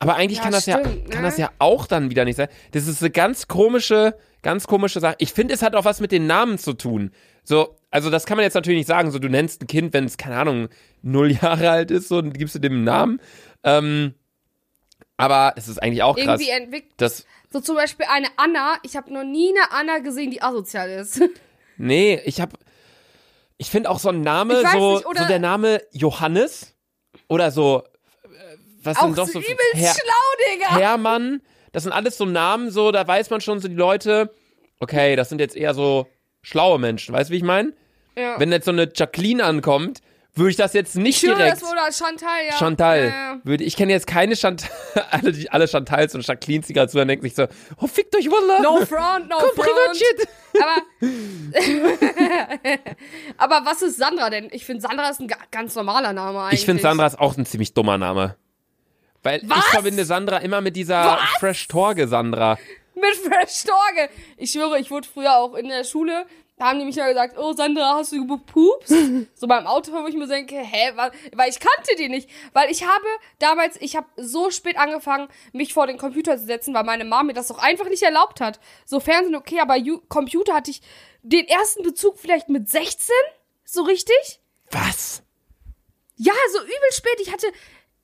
Aber 0.00 0.16
eigentlich 0.16 0.38
Ja, 0.38 0.44
kann 0.44 0.52
das 0.52 0.66
ja, 0.66 0.80
stimmt, 0.80 1.10
kann 1.12 1.22
ne? 1.22 1.28
das 1.28 1.38
ja 1.38 1.50
auch 1.60 1.86
dann 1.86 2.10
wieder 2.10 2.24
nicht 2.24 2.34
sein. 2.34 2.48
Das 2.72 2.88
ist 2.88 3.00
eine 3.00 3.10
ganz 3.10 3.46
komische, 3.46 4.16
ganz 4.42 4.66
komische 4.66 4.98
Sache. 4.98 5.14
Ich 5.18 5.32
finde, 5.32 5.54
es 5.54 5.62
hat 5.62 5.76
auch 5.76 5.84
was 5.84 6.00
mit 6.00 6.10
den 6.10 6.26
Namen 6.26 6.58
zu 6.58 6.72
tun. 6.72 7.12
So, 7.44 7.76
also 7.92 8.10
das 8.10 8.26
kann 8.26 8.36
man 8.36 8.42
jetzt 8.42 8.54
natürlich 8.54 8.78
nicht 8.78 8.88
sagen. 8.88 9.12
So, 9.12 9.20
du 9.20 9.28
nennst 9.28 9.62
ein 9.62 9.68
Kind, 9.68 9.92
wenn 9.92 10.04
es, 10.04 10.16
keine 10.16 10.36
Ahnung, 10.36 10.68
null 11.02 11.32
Jahre 11.32 11.70
alt 11.70 11.90
ist, 11.90 12.08
so, 12.08 12.20
dann 12.20 12.32
gibst 12.32 12.54
du 12.54 12.58
dem 12.58 12.72
einen 12.74 12.84
Namen. 12.84 13.20
Ähm, 13.64 14.14
aber 15.16 15.52
es 15.56 15.68
ist 15.68 15.82
eigentlich 15.82 16.02
auch 16.02 16.16
krass. 16.16 16.40
Irgendwie 16.40 16.50
entwickelt. 16.50 16.92
Das, 16.96 17.26
So 17.52 17.60
zum 17.60 17.76
Beispiel 17.76 18.06
eine 18.10 18.28
Anna. 18.36 18.76
Ich 18.82 18.96
habe 18.96 19.12
noch 19.12 19.24
nie 19.24 19.50
eine 19.50 19.70
Anna 19.72 19.98
gesehen, 19.98 20.30
die 20.30 20.42
asozial 20.42 20.90
ist. 20.90 21.20
nee, 21.76 22.20
ich 22.24 22.40
hab, 22.40 22.54
ich 23.58 23.70
finde 23.70 23.90
auch 23.90 23.98
so 23.98 24.08
ein 24.08 24.20
Name, 24.22 24.62
so, 24.72 24.94
nicht, 24.96 25.06
oder- 25.06 25.22
so 25.22 25.28
der 25.28 25.38
Name 25.38 25.80
Johannes 25.92 26.74
oder 27.28 27.50
so, 27.50 27.82
äh, 28.24 28.28
was 28.82 28.96
Auch 28.98 29.02
sind 29.04 29.18
doch 29.18 29.26
so 29.26 29.32
so 29.34 29.38
übelst 29.40 29.60
Herr- 29.74 29.94
schlau, 29.94 30.52
Digga. 30.54 30.76
Hermann, 30.78 31.42
das 31.72 31.84
sind 31.84 31.92
alles 31.92 32.16
so 32.18 32.24
Namen, 32.24 32.70
so, 32.70 32.90
da 32.90 33.06
weiß 33.06 33.30
man 33.30 33.40
schon 33.40 33.60
so 33.60 33.68
die 33.68 33.74
Leute, 33.74 34.34
okay, 34.80 35.14
das 35.16 35.28
sind 35.28 35.40
jetzt 35.40 35.54
eher 35.56 35.74
so 35.74 36.08
schlaue 36.42 36.78
Menschen, 36.78 37.14
weißt 37.14 37.30
du, 37.30 37.32
wie 37.32 37.38
ich 37.38 37.42
meine? 37.44 37.72
ja. 38.16 38.38
Wenn 38.40 38.50
jetzt 38.52 38.64
so 38.64 38.72
eine 38.72 38.90
Jacqueline 38.94 39.44
ankommt, 39.44 40.00
würde 40.34 40.50
ich 40.50 40.56
das 40.56 40.72
jetzt 40.72 40.96
nicht 40.96 41.22
ich 41.22 41.28
höre, 41.28 41.36
direkt. 41.36 41.60
das 41.60 41.62
wurde 41.62 41.80
Chantal, 41.92 42.46
ja. 42.48 42.56
Chantal. 42.56 43.08
Ja. 43.08 43.38
Würde, 43.44 43.64
ich 43.64 43.76
kenne 43.76 43.92
jetzt 43.92 44.06
keine 44.06 44.34
Chantal, 44.36 44.70
alle, 45.10 45.32
die- 45.32 45.50
alle 45.50 45.68
Chantals 45.68 46.14
und 46.14 46.26
Jacquelines, 46.26 46.66
die 46.68 46.72
gerade 46.72 46.90
zuhören, 46.90 47.08
denken 47.08 47.24
sich 47.24 47.34
so, 47.34 47.46
oh, 47.78 47.86
fickt 47.86 48.16
euch, 48.16 48.30
Wallah. 48.30 48.60
No 48.60 48.84
front, 48.86 49.28
no 49.28 49.36
Komm, 49.38 49.50
front. 49.54 49.68
Privatjet. 49.68 50.28
Aber, 50.60 50.82
aber 53.38 53.60
was 53.64 53.82
ist 53.82 53.96
Sandra 53.96 54.30
denn? 54.30 54.48
Ich 54.52 54.64
finde, 54.64 54.82
Sandra 54.82 55.08
ist 55.10 55.20
ein 55.20 55.28
ga- 55.28 55.36
ganz 55.50 55.74
normaler 55.74 56.12
Name 56.12 56.40
eigentlich. 56.42 56.60
Ich 56.60 56.66
finde 56.66 56.82
Sandra 56.82 57.06
ist 57.06 57.18
auch 57.18 57.36
ein 57.36 57.46
ziemlich 57.46 57.74
dummer 57.74 57.98
Name. 57.98 58.36
Weil 59.22 59.40
Was? 59.44 59.58
ich 59.58 59.64
verbinde 59.64 60.04
Sandra 60.04 60.38
immer 60.38 60.60
mit 60.60 60.76
dieser 60.76 61.04
Was? 61.04 61.20
Fresh 61.38 61.68
Torge 61.68 62.08
Sandra. 62.08 62.58
Mit 62.94 63.14
Fresh 63.16 63.64
Torge. 63.64 64.08
Ich 64.36 64.50
schwöre, 64.52 64.78
ich 64.78 64.90
wurde 64.90 65.06
früher 65.08 65.36
auch 65.36 65.54
in 65.54 65.68
der 65.68 65.84
Schule, 65.84 66.26
da 66.62 66.68
haben 66.68 66.78
die 66.78 66.84
mich 66.84 66.94
ja 66.94 67.08
gesagt, 67.08 67.36
oh 67.38 67.52
Sandra, 67.54 67.96
hast 67.96 68.12
du 68.12 68.24
gepupst? 68.24 68.94
so 69.34 69.48
beim 69.48 69.66
Autofahren, 69.66 70.04
wo 70.04 70.08
ich 70.08 70.14
mir 70.14 70.28
denke, 70.28 70.54
hä, 70.54 70.92
was? 70.94 71.10
weil 71.34 71.50
ich 71.50 71.58
kannte 71.58 71.96
die 71.98 72.08
nicht. 72.08 72.30
Weil 72.52 72.70
ich 72.70 72.84
habe 72.84 73.04
damals, 73.40 73.76
ich 73.80 73.96
habe 73.96 74.06
so 74.16 74.52
spät 74.52 74.78
angefangen, 74.78 75.28
mich 75.52 75.74
vor 75.74 75.88
den 75.88 75.98
Computer 75.98 76.38
zu 76.38 76.44
setzen, 76.44 76.72
weil 76.72 76.84
meine 76.84 77.04
Mama 77.04 77.24
mir 77.24 77.32
das 77.32 77.48
doch 77.48 77.58
einfach 77.58 77.88
nicht 77.88 78.04
erlaubt 78.04 78.40
hat. 78.40 78.60
So 78.84 79.00
Fernsehen 79.00 79.34
okay, 79.34 79.58
aber 79.58 79.74
Ju 79.74 80.00
Computer 80.08 80.54
hatte 80.54 80.70
ich 80.70 80.82
den 81.22 81.48
ersten 81.48 81.82
Bezug 81.82 82.18
vielleicht 82.18 82.48
mit 82.48 82.68
16, 82.68 83.12
so 83.64 83.82
richtig. 83.82 84.40
Was? 84.70 85.24
Ja, 86.14 86.32
so 86.52 86.60
übel 86.60 86.92
spät. 86.92 87.18
Ich 87.20 87.32
hatte, 87.32 87.48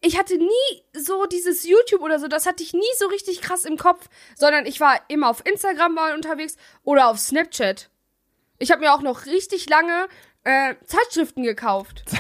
ich 0.01 0.19
hatte 0.19 0.37
nie 0.37 0.83
so 0.95 1.27
dieses 1.27 1.63
YouTube 1.63 2.03
oder 2.03 2.19
so, 2.19 2.27
das 2.27 2.45
hatte 2.45 2.65
ich 2.65 2.73
nie 2.73 2.83
so 2.97 3.07
richtig 3.07 3.41
krass 3.41 3.65
im 3.65 3.77
Kopf, 3.77 4.09
sondern 4.37 4.67
ich 4.67 4.81
war 4.81 5.01
immer 5.07 5.31
auf 5.31 5.47
Instagram 5.47 5.95
mal 5.95 6.15
unterwegs 6.15 6.57
oder 6.83 7.09
auf 7.09 7.21
Snapchat. 7.21 7.89
Ich 8.59 8.71
habe 8.71 8.81
mir 8.81 8.93
auch 8.93 9.03
noch 9.03 9.27
richtig 9.27 9.69
lange 9.69 10.09
äh, 10.45 10.75
Zeitschriften 10.85 11.43
gekauft. 11.43 12.03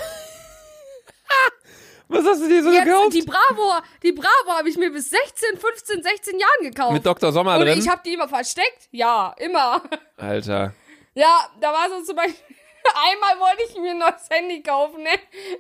Was 2.11 2.25
hast 2.25 2.41
du 2.41 2.49
dir 2.49 2.63
so 2.63 2.71
Jetzt, 2.71 2.85
gekauft? 2.87 3.13
die 3.13 3.23
Bravo, 3.23 3.75
die 4.03 4.13
Bravo 4.13 4.51
habe 4.57 4.71
ich 4.71 4.79
mir 4.79 4.91
bis 4.91 5.11
16, 5.11 5.59
15, 5.59 6.03
16 6.03 6.39
Jahren 6.39 6.63
gekauft. 6.63 6.93
Mit 6.95 7.05
Dr. 7.05 7.33
Sommer 7.33 7.57
Und 7.59 7.67
drin? 7.67 7.79
ich 7.79 7.87
habe 7.89 8.01
die 8.05 8.15
immer 8.15 8.29
versteckt. 8.29 8.89
Ja, 8.93 9.35
immer. 9.39 9.83
Alter. 10.17 10.73
Ja, 11.15 11.51
da 11.61 11.71
war 11.73 11.91
so 11.91 12.03
zum 12.03 12.17
Beispiel. 12.17 12.35
Einmal 12.95 13.39
wollte 13.41 13.63
ich 13.69 13.77
mir 13.79 13.91
ein 13.91 13.99
neues 13.99 14.27
Handy 14.31 14.63
kaufen, 14.63 15.03
ne? 15.03 15.11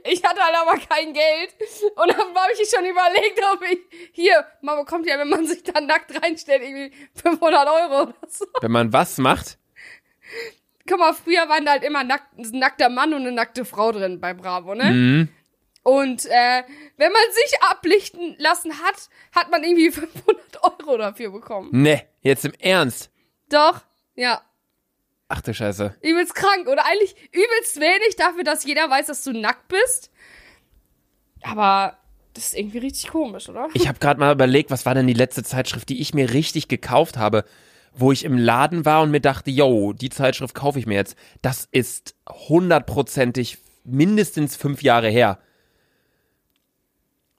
Ich 0.04 0.24
hatte 0.24 0.40
halt 0.40 0.56
aber 0.56 0.78
kein 0.78 1.12
Geld. 1.12 1.50
Und 1.96 2.08
dann 2.10 2.34
habe 2.34 2.52
ich 2.58 2.70
schon 2.70 2.86
überlegt, 2.86 3.42
ob 3.52 3.62
ich. 3.64 3.80
Hier, 4.12 4.46
man 4.62 4.78
bekommt 4.78 5.06
ja, 5.06 5.18
wenn 5.18 5.28
man 5.28 5.46
sich 5.46 5.62
da 5.64 5.78
nackt 5.82 6.14
reinstellt, 6.22 6.62
irgendwie 6.62 6.96
500 7.22 7.68
Euro 7.68 8.02
oder 8.04 8.14
so. 8.26 8.46
Wenn 8.62 8.70
man 8.72 8.90
was 8.94 9.18
macht? 9.18 9.58
Guck 10.88 10.98
mal, 10.98 11.12
früher 11.12 11.48
waren 11.48 11.64
da 11.64 11.72
halt 11.72 11.84
immer 11.84 12.04
nackt, 12.04 12.38
ein 12.38 12.58
nackter 12.58 12.88
Mann 12.88 13.12
und 13.12 13.22
eine 13.22 13.32
nackte 13.32 13.64
Frau 13.64 13.92
drin 13.92 14.20
bei 14.20 14.34
Bravo, 14.34 14.74
ne? 14.74 14.90
Mhm. 14.90 15.28
Und 15.82 16.26
äh, 16.26 16.62
wenn 16.96 17.12
man 17.12 17.22
sich 17.32 17.62
ablichten 17.70 18.36
lassen 18.38 18.72
hat, 18.82 19.08
hat 19.34 19.50
man 19.50 19.62
irgendwie 19.62 19.90
500 19.92 20.62
Euro 20.62 20.96
dafür 20.98 21.30
bekommen. 21.30 21.70
Ne, 21.72 22.02
jetzt 22.20 22.44
im 22.44 22.52
Ernst. 22.58 23.10
Doch, 23.48 23.82
ja. 24.14 24.42
Ach 25.28 25.40
du 25.42 25.52
Scheiße. 25.52 25.96
Übelst 26.00 26.34
krank 26.34 26.68
oder 26.68 26.86
eigentlich 26.86 27.14
übelst 27.32 27.80
wenig 27.80 28.16
dafür, 28.16 28.44
dass 28.44 28.64
jeder 28.64 28.88
weiß, 28.88 29.06
dass 29.06 29.22
du 29.24 29.32
nackt 29.32 29.68
bist. 29.68 30.10
Aber 31.42 31.98
das 32.34 32.46
ist 32.46 32.58
irgendwie 32.58 32.78
richtig 32.78 33.10
komisch, 33.10 33.48
oder? 33.48 33.68
Ich 33.74 33.88
habe 33.88 33.98
gerade 33.98 34.20
mal 34.20 34.32
überlegt, 34.32 34.70
was 34.70 34.86
war 34.86 34.94
denn 34.94 35.06
die 35.06 35.14
letzte 35.14 35.42
Zeitschrift, 35.42 35.88
die 35.88 36.00
ich 36.00 36.14
mir 36.14 36.32
richtig 36.32 36.68
gekauft 36.68 37.16
habe, 37.16 37.44
wo 37.94 38.12
ich 38.12 38.24
im 38.24 38.38
Laden 38.38 38.84
war 38.84 39.02
und 39.02 39.10
mir 39.10 39.20
dachte, 39.20 39.50
yo, 39.50 39.92
die 39.92 40.10
Zeitschrift 40.10 40.54
kaufe 40.54 40.78
ich 40.78 40.86
mir 40.86 40.94
jetzt. 40.94 41.16
Das 41.42 41.68
ist 41.70 42.14
hundertprozentig 42.28 43.58
mindestens 43.84 44.56
fünf 44.56 44.82
Jahre 44.82 45.08
her. 45.08 45.38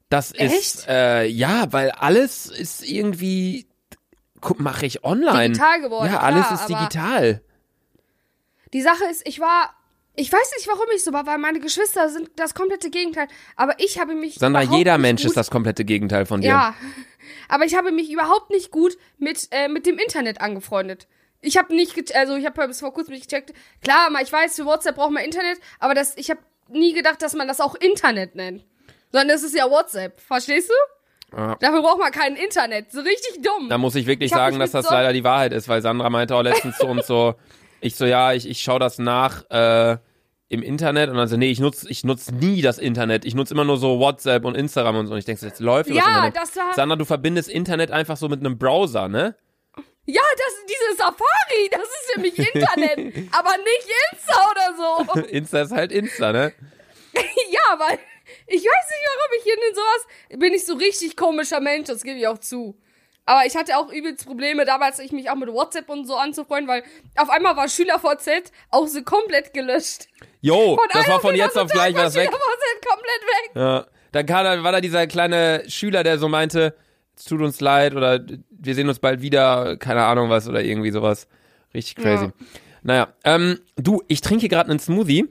Das 0.09 0.31
ist, 0.31 0.87
äh, 0.87 1.25
ja, 1.25 1.71
weil 1.71 1.91
alles 1.91 2.47
ist 2.47 2.83
irgendwie, 2.83 3.67
mache 4.57 4.85
ich 4.87 5.03
online. 5.03 5.49
Digital 5.49 5.81
geworden, 5.81 6.11
Ja, 6.11 6.19
alles 6.19 6.47
klar, 6.47 6.59
ist 6.59 6.67
digital. 6.67 7.41
Die 8.73 8.81
Sache 8.81 9.05
ist, 9.11 9.27
ich 9.27 9.39
war. 9.39 9.75
Ich 10.19 10.33
weiß 10.33 10.51
nicht, 10.57 10.67
warum 10.67 10.85
ich 10.93 11.01
so 11.01 11.13
war, 11.13 11.25
weil 11.25 11.37
meine 11.37 11.61
Geschwister 11.61 12.09
sind 12.09 12.29
das 12.35 12.53
komplette 12.53 12.89
Gegenteil. 12.89 13.29
Aber 13.55 13.79
ich 13.79 13.99
habe 13.99 14.15
mich. 14.15 14.35
Sandra, 14.35 14.63
jeder 14.63 14.97
Mensch 14.97 15.23
ist 15.23 15.37
das 15.37 15.49
komplette 15.49 15.85
Gegenteil 15.85 16.25
von 16.25 16.41
dir. 16.41 16.47
Ja. 16.49 16.75
Aber 17.47 17.63
ich 17.63 17.73
habe 17.75 17.93
mich 17.93 18.11
überhaupt 18.11 18.49
nicht 18.49 18.69
gut 18.69 18.97
mit, 19.17 19.47
äh, 19.51 19.69
mit 19.69 19.85
dem 19.85 19.97
Internet 19.97 20.41
angefreundet. 20.41 21.07
Ich 21.41 21.57
habe 21.57 21.73
nicht, 21.73 22.13
also 22.15 22.35
ich 22.35 22.45
habe 22.45 22.67
bis 22.67 22.81
vor 22.81 22.93
kurzem 22.93 23.13
nicht 23.13 23.29
gecheckt. 23.29 23.53
Klar, 23.81 24.09
mal, 24.09 24.21
ich 24.21 24.31
weiß, 24.31 24.57
für 24.57 24.65
WhatsApp 24.65 24.95
braucht 24.97 25.11
man 25.11 25.23
Internet, 25.23 25.57
aber 25.79 25.93
das, 25.93 26.17
ich 26.17 26.29
habe 26.29 26.41
nie 26.67 26.93
gedacht, 26.93 27.21
dass 27.21 27.33
man 27.33 27.47
das 27.47 27.61
auch 27.61 27.75
Internet 27.75 28.35
nennt. 28.35 28.65
Sondern 29.13 29.29
das 29.29 29.43
ist 29.43 29.55
ja 29.55 29.69
WhatsApp. 29.71 30.19
Verstehst 30.19 30.69
du? 30.69 31.37
Ja. 31.37 31.55
Dafür 31.61 31.81
braucht 31.81 31.99
man 31.99 32.11
kein 32.11 32.35
Internet. 32.35 32.91
So 32.91 32.99
richtig 32.99 33.41
dumm. 33.41 33.69
Da 33.69 33.77
muss 33.77 33.95
ich 33.95 34.05
wirklich 34.05 34.31
Ich 34.31 34.37
sagen, 34.37 34.59
dass 34.59 34.71
das 34.71 34.85
so- 34.85 34.93
leider 34.93 35.13
die 35.13 35.23
Wahrheit 35.23 35.53
ist, 35.53 35.69
weil 35.69 35.81
Sandra 35.81 36.09
meinte 36.09 36.35
auch 36.35 36.41
letztens 36.41 36.77
zu 36.77 36.87
uns 36.87 37.07
so, 37.07 37.35
ich 37.79 37.95
so, 37.95 38.05
ja, 38.05 38.33
ich, 38.33 38.49
ich 38.49 38.61
schaue 38.61 38.79
das 38.79 38.99
nach 38.99 39.49
äh, 39.49 39.97
im 40.49 40.63
Internet 40.63 41.09
und 41.09 41.15
dann 41.15 41.27
so, 41.27 41.37
nee, 41.37 41.51
ich 41.51 41.59
nutze 41.59 41.87
ich 41.89 42.03
nutz 42.03 42.31
nie 42.31 42.61
das 42.61 42.79
Internet. 42.79 43.23
Ich 43.23 43.35
nutze 43.35 43.53
immer 43.53 43.63
nur 43.65 43.77
so 43.77 43.99
WhatsApp 43.99 44.45
und 44.45 44.55
Instagram 44.55 44.95
und 44.97 45.07
so. 45.07 45.13
Und 45.13 45.19
ich 45.19 45.25
denke, 45.25 45.45
jetzt 45.45 45.59
läuft 45.59 45.89
Ja, 45.91 46.29
das 46.31 46.55
war- 46.55 46.73
Sandra, 46.73 46.95
du 46.95 47.05
verbindest 47.05 47.49
Internet 47.49 47.91
einfach 47.91 48.17
so 48.17 48.27
mit 48.29 48.39
einem 48.39 48.57
Browser, 48.57 49.07
ne? 49.07 49.35
Ja, 50.05 50.21
das, 50.37 50.53
diese 50.67 50.97
Safari, 50.97 51.69
das 51.69 51.81
ist 51.83 52.11
für 52.13 52.19
mich 52.21 52.37
Internet. 52.39 53.29
aber 53.31 53.51
nicht 53.57 53.87
Insta 54.11 54.51
oder 54.51 55.13
so. 55.15 55.21
Insta 55.29 55.61
ist 55.61 55.71
halt 55.71 55.91
Insta, 55.91 56.31
ne? 56.33 56.51
Ja, 57.13 57.77
weil 57.79 57.99
ich 58.47 58.61
weiß 58.63 58.89
nicht, 58.89 59.05
warum 59.05 59.31
ich 59.39 59.45
in 59.45 59.75
sowas 59.75 60.39
bin 60.39 60.53
ich 60.53 60.65
so 60.65 60.73
richtig 60.75 61.15
komischer 61.15 61.59
Mensch, 61.59 61.87
das 61.87 62.03
gebe 62.03 62.17
ich 62.19 62.27
auch 62.27 62.37
zu. 62.39 62.75
Aber 63.29 63.45
ich 63.45 63.55
hatte 63.55 63.77
auch 63.77 63.91
übelst 63.91 64.25
Probleme 64.25 64.65
damals, 64.65 64.97
ich 64.97 65.11
mich 65.11 65.29
auch 65.29 65.35
mit 65.35 65.49
WhatsApp 65.49 65.87
und 65.87 66.07
so 66.07 66.15
anzufreunden, 66.15 66.67
weil 66.67 66.81
auf 67.15 67.29
einmal 67.29 67.55
war 67.55 67.69
SchülerVZ 67.69 68.51
auch 68.71 68.87
so 68.87 69.03
komplett 69.03 69.53
gelöscht. 69.53 70.07
Jo, 70.41 70.75
Von 70.75 70.87
das 70.91 71.07
war 71.07 71.19
von 71.19 71.35
jetzt 71.35 71.55
auf 71.55 71.69
gleich 71.69 71.93
war 71.93 72.05
das 72.05 72.15
weg. 72.15 72.27
SchülerVZ 72.27 72.87
komplett 72.87 73.21
weg. 73.21 73.51
Ja. 73.53 73.85
Dann 74.13 74.25
kam, 74.25 74.63
war 74.63 74.71
da 74.71 74.81
dieser 74.81 75.05
kleine 75.05 75.63
Schüler, 75.67 76.01
der 76.01 76.17
so 76.17 76.27
meinte, 76.27 76.73
es 77.15 77.25
tut 77.25 77.39
uns 77.41 77.61
leid 77.61 77.93
oder 77.93 78.19
wir 78.49 78.73
sehen 78.73 78.89
uns 78.89 78.97
bald 78.97 79.21
wieder, 79.21 79.77
keine 79.77 80.05
Ahnung 80.05 80.31
was 80.31 80.47
oder 80.47 80.63
irgendwie 80.63 80.89
sowas. 80.89 81.27
Richtig 81.71 81.97
crazy. 81.97 82.25
Ja. 82.25 82.31
Naja, 82.81 83.13
ähm, 83.25 83.59
du, 83.75 84.01
ich 84.07 84.21
trinke 84.21 84.39
hier 84.39 84.49
gerade 84.49 84.71
einen 84.71 84.79
Smoothie. 84.79 85.29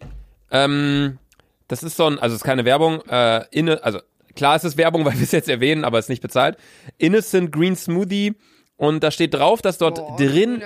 Ähm, 0.52 1.18
das 1.66 1.82
ist 1.82 1.96
so 1.96 2.06
ein, 2.06 2.20
also 2.20 2.36
es 2.36 2.42
ist 2.42 2.46
keine 2.46 2.64
Werbung, 2.64 3.00
äh, 3.08 3.44
inne, 3.50 3.82
also 3.82 3.98
klar 4.38 4.57
ist 4.57 4.64
es 4.64 4.78
Werbung, 4.78 5.04
weil 5.04 5.14
wir 5.14 5.25
es 5.25 5.33
jetzt 5.33 5.50
erwähnen, 5.50 5.85
aber 5.85 5.99
es 5.99 6.07
ist 6.07 6.11
nicht 6.11 6.23
bezahlt. 6.23 6.57
Innocent 6.97 7.52
Green 7.52 7.76
Smoothie 7.76 8.35
und 8.76 9.02
da 9.02 9.11
steht 9.11 9.35
drauf, 9.35 9.61
dass 9.61 9.76
dort 9.76 9.97
Boah, 9.97 10.16
drin 10.16 10.62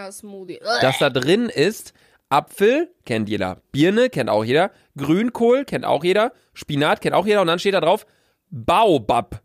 dass 0.80 0.98
da 0.98 1.10
drin 1.10 1.48
ist 1.48 1.94
Apfel, 2.28 2.90
kennt 3.04 3.28
jeder. 3.28 3.60
Birne, 3.72 4.08
kennt 4.08 4.30
auch 4.30 4.42
jeder. 4.42 4.70
Grünkohl, 4.96 5.66
kennt 5.66 5.84
auch 5.84 6.02
jeder. 6.02 6.32
Spinat, 6.54 7.02
kennt 7.02 7.14
auch 7.14 7.26
jeder. 7.26 7.42
Und 7.42 7.46
dann 7.48 7.58
steht 7.58 7.74
da 7.74 7.80
drauf 7.80 8.06
Baobab. 8.48 9.42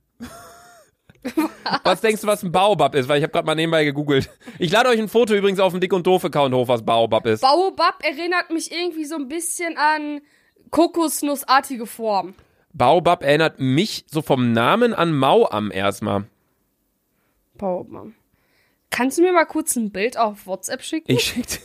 Was 1.83 1.99
denkst 1.99 2.21
du, 2.21 2.27
was 2.27 2.43
ein 2.43 2.51
Baobab 2.53 2.95
ist? 2.95 3.09
Weil 3.09 3.17
ich 3.17 3.23
habe 3.23 3.33
gerade 3.33 3.45
mal 3.45 3.55
nebenbei 3.55 3.83
gegoogelt. 3.83 4.29
Ich 4.57 4.71
lade 4.71 4.87
euch 4.87 4.99
ein 4.99 5.09
Foto 5.09 5.33
übrigens 5.33 5.59
auf 5.59 5.73
dem 5.73 5.81
Dick 5.81 5.91
und 5.91 6.07
Doof-Account 6.07 6.55
hoch, 6.55 6.69
was 6.69 6.85
Baobab 6.85 7.25
ist. 7.25 7.41
Baobab 7.41 8.01
erinnert 8.03 8.51
mich 8.51 8.71
irgendwie 8.71 9.03
so 9.03 9.15
ein 9.15 9.27
bisschen 9.27 9.75
an 9.77 10.21
Kokosnussartige 10.71 11.85
Form. 11.85 12.35
Baobab 12.77 13.23
erinnert 13.23 13.59
mich 13.59 14.05
so 14.07 14.21
vom 14.21 14.51
Namen 14.51 14.93
an 14.93 15.11
Mauam 15.15 15.71
erstmal. 15.71 16.25
Baobab. 17.55 18.07
Kannst 18.91 19.17
du 19.17 19.23
mir 19.23 19.33
mal 19.33 19.45
kurz 19.45 19.75
ein 19.75 19.91
Bild 19.91 20.17
auf 20.17 20.45
WhatsApp 20.45 20.83
schicken? 20.83 21.11
Ich 21.11 21.23
schicke 21.23 21.59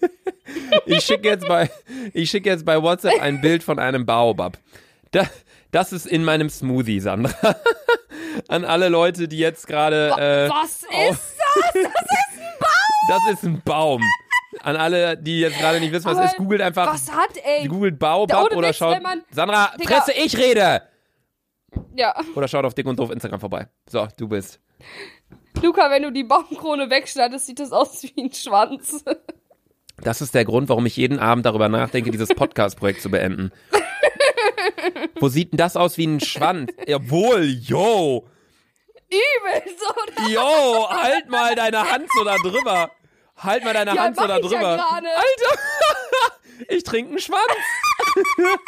ich 0.86 1.04
schick 1.04 1.24
jetzt, 1.24 1.46
bei, 1.46 1.70
ich 2.12 2.30
schick 2.30 2.46
jetzt 2.46 2.64
bei 2.64 2.80
WhatsApp 2.80 3.20
ein 3.20 3.40
Bild 3.40 3.62
von 3.62 3.78
einem 3.78 4.06
Baobab. 4.06 4.58
Da, 5.10 5.28
das 5.70 5.92
ist 5.92 6.06
in 6.06 6.24
meinem 6.24 6.48
Smoothie, 6.48 7.00
Sandra. 7.00 7.56
An 8.48 8.64
alle 8.64 8.88
Leute, 8.88 9.28
die 9.28 9.38
jetzt 9.38 9.66
gerade. 9.66 10.10
Äh, 10.16 10.48
Was 10.48 10.82
ist 10.82 11.34
das? 11.72 11.92
das 13.08 13.22
ist 13.32 13.44
ein 13.44 13.60
Baum. 13.64 14.02
An 14.60 14.76
alle, 14.76 15.16
die 15.16 15.40
jetzt 15.40 15.58
gerade 15.58 15.80
nicht 15.80 15.92
wissen, 15.92 16.04
was 16.06 16.16
Aber 16.18 16.26
ist, 16.26 16.36
googelt 16.36 16.60
einfach. 16.60 16.92
Was 16.92 17.10
hat, 17.10 17.30
ey? 17.42 17.66
Googelt 17.66 17.98
Baobab 17.98 18.52
oder 18.54 18.68
Witz, 18.68 18.76
schaut. 18.76 19.02
man- 19.02 19.22
Sandra, 19.30 19.72
Digga. 19.80 19.96
Fresse, 20.02 20.12
ich 20.12 20.36
rede! 20.36 20.82
Ja. 21.94 22.14
Oder 22.34 22.48
schaut 22.48 22.64
auf 22.64 22.74
Dick 22.74 22.86
und 22.86 22.98
Doof 22.98 23.10
Instagram 23.10 23.40
vorbei. 23.40 23.68
So, 23.88 24.06
du 24.18 24.28
bist. 24.28 24.60
Luca, 25.62 25.90
wenn 25.90 26.02
du 26.02 26.12
die 26.12 26.24
Baumkrone 26.24 26.90
wegschneidest, 26.90 27.46
sieht 27.46 27.60
das 27.60 27.72
aus 27.72 28.02
wie 28.02 28.24
ein 28.24 28.32
Schwanz. 28.32 29.04
Das 30.02 30.20
ist 30.20 30.34
der 30.34 30.44
Grund, 30.44 30.68
warum 30.68 30.84
ich 30.86 30.96
jeden 30.96 31.18
Abend 31.18 31.46
darüber 31.46 31.68
nachdenke, 31.68 32.10
dieses 32.10 32.28
Podcast-Projekt 32.30 33.00
zu 33.02 33.10
beenden. 33.10 33.52
Wo 35.20 35.28
sieht 35.28 35.52
denn 35.52 35.58
das 35.58 35.76
aus 35.76 35.96
wie 35.96 36.06
ein 36.06 36.20
Schwanz? 36.20 36.72
Jawohl, 36.86 37.44
yo! 37.44 38.26
Übel, 39.08 39.62
so. 39.78 40.22
oder? 40.22 40.28
Yo, 40.30 40.88
halt 40.90 41.28
mal 41.28 41.54
deine 41.54 41.90
Hand 41.90 42.06
so 42.16 42.24
da 42.24 42.36
drüber. 42.36 42.90
Halt 43.42 43.64
mal 43.64 43.74
deine 43.74 43.94
Ja, 43.94 44.02
Hand 44.02 44.16
so 44.16 44.26
da 44.26 44.36
ja 44.36 44.40
drüber. 44.40 44.58
gerade. 44.58 45.06
Alter, 45.08 45.58
ich 46.68 46.84
trinke 46.84 47.10
einen 47.10 47.18
Schwanz. 47.18 47.40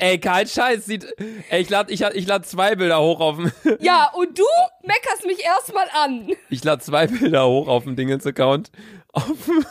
Ey, 0.00 0.18
kein 0.20 0.46
Scheiß, 0.46 0.86
sieht. 0.86 1.06
Ey, 1.50 1.60
ich 1.62 1.70
lade 1.70 1.92
ich, 1.92 2.02
ich 2.02 2.26
lad 2.26 2.46
zwei 2.46 2.76
Bilder 2.76 3.00
hoch 3.00 3.20
auf 3.20 3.36
dem. 3.36 3.50
Ja, 3.80 4.10
und 4.14 4.38
du 4.38 4.44
meckerst 4.82 5.26
mich 5.26 5.44
erstmal 5.44 5.86
an. 5.92 6.28
Ich 6.50 6.62
lade 6.62 6.82
zwei 6.82 7.06
Bilder 7.08 7.46
hoch 7.46 7.66
auf 7.66 7.84
dem 7.84 7.96
Dingens-Account. 7.96 8.70
Auf 9.12 9.24
dem, 9.46 9.66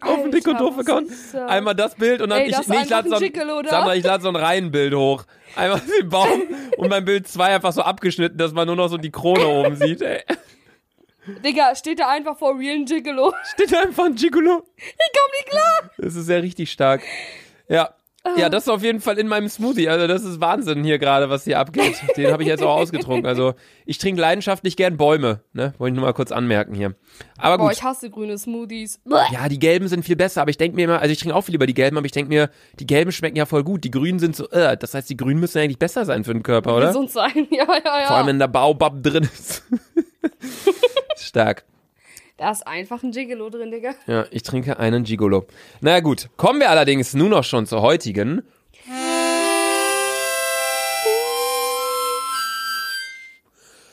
auf 0.00 0.22
dem 0.22 0.30
Dick 0.32 0.48
und 0.48 0.58
Doof-Account. 0.58 1.10
Einmal 1.46 1.76
das 1.76 1.94
Bild 1.94 2.20
und 2.20 2.30
dann 2.30 2.40
Ey, 2.40 2.48
ich, 2.50 2.66
nee, 2.66 2.78
ich 2.82 2.88
lade 2.88 3.08
so 3.08 3.16
ein 3.16 3.50
oder? 3.50 3.70
Sandra, 3.70 3.94
ich 3.94 4.04
lade 4.04 4.22
so 4.22 4.28
ein 4.28 4.36
Reihenbild 4.36 4.94
hoch. 4.94 5.24
Einmal 5.54 5.80
den 5.80 6.08
Baum 6.08 6.42
und 6.76 6.88
beim 6.88 7.04
Bild 7.04 7.28
zwei 7.28 7.54
einfach 7.54 7.72
so 7.72 7.82
abgeschnitten, 7.82 8.38
dass 8.38 8.52
man 8.52 8.66
nur 8.66 8.76
noch 8.76 8.88
so 8.88 8.96
die 8.96 9.10
Krone 9.10 9.46
oben 9.46 9.76
sieht. 9.76 10.02
Ey. 10.02 10.22
Digga, 11.44 11.74
steht 11.74 12.00
da 12.00 12.08
einfach 12.08 12.38
vor 12.38 12.58
Real 12.58 12.84
Gigolo. 12.84 13.34
Steht 13.54 13.72
da 13.72 13.80
einfach 13.80 14.06
ein 14.06 14.14
Gigolo. 14.14 14.64
Ich 14.76 14.96
komm 15.12 15.30
nicht 15.38 15.50
klar. 15.50 15.90
Das 15.98 16.14
ist 16.14 16.28
ja 16.28 16.38
richtig 16.38 16.70
stark. 16.72 17.02
Ja. 17.68 17.94
Ja, 18.36 18.50
das 18.50 18.64
ist 18.64 18.68
auf 18.68 18.82
jeden 18.82 19.00
Fall 19.00 19.18
in 19.18 19.28
meinem 19.28 19.48
Smoothie. 19.48 19.88
Also 19.88 20.06
das 20.06 20.24
ist 20.24 20.40
Wahnsinn 20.42 20.84
hier 20.84 20.98
gerade, 20.98 21.30
was 21.30 21.44
hier 21.44 21.58
abgeht. 21.58 21.94
Den 22.18 22.30
habe 22.30 22.42
ich 22.42 22.48
jetzt 22.48 22.62
auch 22.62 22.76
ausgetrunken. 22.76 23.26
Also 23.26 23.54
ich 23.86 23.96
trinke 23.96 24.20
leidenschaftlich 24.20 24.76
gern 24.76 24.98
Bäume. 24.98 25.40
Ne? 25.54 25.72
Wollte 25.78 25.92
ich 25.94 25.96
nur 25.96 26.04
mal 26.04 26.12
kurz 26.12 26.30
anmerken 26.30 26.74
hier. 26.74 26.94
Aber 27.38 27.56
Boah, 27.56 27.68
gut. 27.68 27.78
ich 27.78 27.82
hasse 27.82 28.10
grüne 28.10 28.36
Smoothies. 28.36 29.00
Ja, 29.32 29.48
die 29.48 29.58
gelben 29.58 29.88
sind 29.88 30.04
viel 30.04 30.16
besser, 30.16 30.42
aber 30.42 30.50
ich 30.50 30.58
denke 30.58 30.76
mir 30.76 30.84
immer, 30.84 31.00
also 31.00 31.10
ich 31.10 31.18
trinke 31.18 31.34
auch 31.34 31.42
viel 31.42 31.52
lieber 31.52 31.66
die 31.66 31.72
gelben, 31.74 31.96
aber 31.96 32.04
ich 32.04 32.12
denke 32.12 32.28
mir, 32.28 32.50
die 32.78 32.86
gelben 32.86 33.10
schmecken 33.10 33.36
ja 33.36 33.46
voll 33.46 33.64
gut. 33.64 33.84
Die 33.84 33.90
grünen 33.90 34.18
sind 34.18 34.36
so, 34.36 34.50
äh, 34.50 34.76
das 34.76 34.92
heißt, 34.92 35.08
die 35.08 35.16
grünen 35.16 35.40
müssen 35.40 35.58
eigentlich 35.58 35.78
besser 35.78 36.04
sein 36.04 36.24
für 36.24 36.34
den 36.34 36.42
Körper, 36.42 36.76
oder? 36.76 36.88
Gesund 36.88 37.10
sein. 37.10 37.30
Ja, 37.50 37.66
ja, 37.66 38.00
ja. 38.00 38.06
Vor 38.06 38.16
allem, 38.16 38.26
wenn 38.26 38.38
der 38.38 38.48
Baobab 38.48 39.02
drin 39.02 39.24
ist. 39.24 39.64
Stark. 41.16 41.64
Da 42.40 42.50
ist 42.50 42.66
einfach 42.66 43.02
ein 43.02 43.10
Gigolo 43.10 43.50
drin, 43.50 43.70
Digga. 43.70 43.94
Ja, 44.06 44.24
ich 44.30 44.42
trinke 44.42 44.78
einen 44.78 45.04
Gigolo. 45.04 45.46
Naja 45.82 46.00
gut, 46.00 46.30
kommen 46.38 46.58
wir 46.58 46.70
allerdings 46.70 47.12
nun 47.12 47.28
noch 47.28 47.44
schon 47.44 47.66
zur 47.66 47.82
heutigen. 47.82 48.42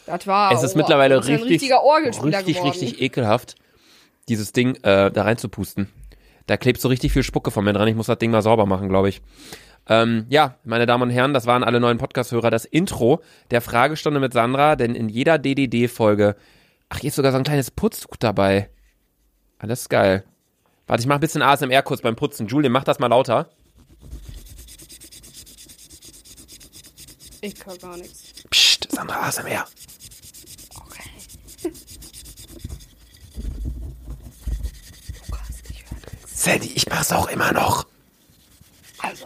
Das 0.06 0.25
war. 0.25 0.54
Es 0.54 0.63
ist 0.63 0.75
oh, 0.75 0.77
mittlerweile 0.77 1.16
ist 1.16 1.27
ein 1.27 1.36
richtig, 1.36 1.51
richtig, 1.51 1.70
geworden. 1.72 2.70
richtig 2.70 3.01
ekelhaft, 3.01 3.56
dieses 4.30 4.54
Ding 4.54 4.75
äh, 4.75 5.12
da 5.12 5.24
reinzupusten. 5.24 5.89
Da 6.46 6.56
klebt 6.56 6.80
so 6.80 6.88
richtig 6.88 7.12
viel 7.12 7.24
Spucke 7.24 7.51
von 7.51 7.66
mir 7.66 7.74
dran. 7.74 7.89
Ich 7.89 7.96
muss 7.96 8.08
das 8.08 8.18
Ding 8.18 8.32
mal 8.32 8.42
sauber 8.42 8.66
machen, 8.66 8.88
glaube 8.88 9.10
ich. 9.10 9.22
Ähm, 9.89 10.25
ja, 10.30 10.56
meine 10.63 10.86
Damen 10.86 11.04
und 11.04 11.10
Herren, 11.10 11.34
das 11.34 11.48
waren 11.48 11.66
alle 11.66 11.82
neuen 11.82 11.98
Podcast-Hörer. 11.98 12.50
Das 12.50 12.63
Intro 12.63 13.22
der 13.51 13.60
Fragestunde 13.60 14.22
mit 14.22 14.32
Sandra, 14.32 14.77
denn 14.77 14.96
in 14.96 15.10
jeder 15.10 15.38
DDD-Folge, 15.38 16.38
ach, 16.89 17.00
hier 17.00 17.10
ist 17.10 17.15
sogar 17.15 17.32
so 17.32 17.38
ein 17.38 17.44
kleines 17.44 17.72
Putztuch 17.72 18.15
dabei. 18.17 18.70
Alles 19.60 19.89
geil. 19.89 20.24
Warte, 20.86 21.01
ich 21.01 21.08
mach 21.08 21.15
ein 21.15 21.22
bisschen 21.22 21.41
ASMR 21.41 21.82
kurz 21.82 22.01
beim 22.01 22.15
Putzen. 22.15 22.48
Julian, 22.48 22.72
mach 22.72 22.84
das 22.84 23.00
mal 23.00 23.08
lauter. 23.08 23.50
Ich 27.41 27.56
kann 27.56 27.77
gar 27.77 27.98
nichts. 27.98 28.34
Psst, 28.50 28.91
Sandra, 28.91 29.27
ASMR. 29.27 29.67
Okay. 30.75 31.10
Lukas, 35.20 35.50
ich 35.70 35.84
höre 35.84 36.00
nichts. 36.13 36.44
Sandy, 36.44 36.72
ich 36.74 36.89
mach's 36.89 37.12
auch 37.12 37.27
immer 37.27 37.51
noch. 37.51 37.86
Also. 39.00 39.25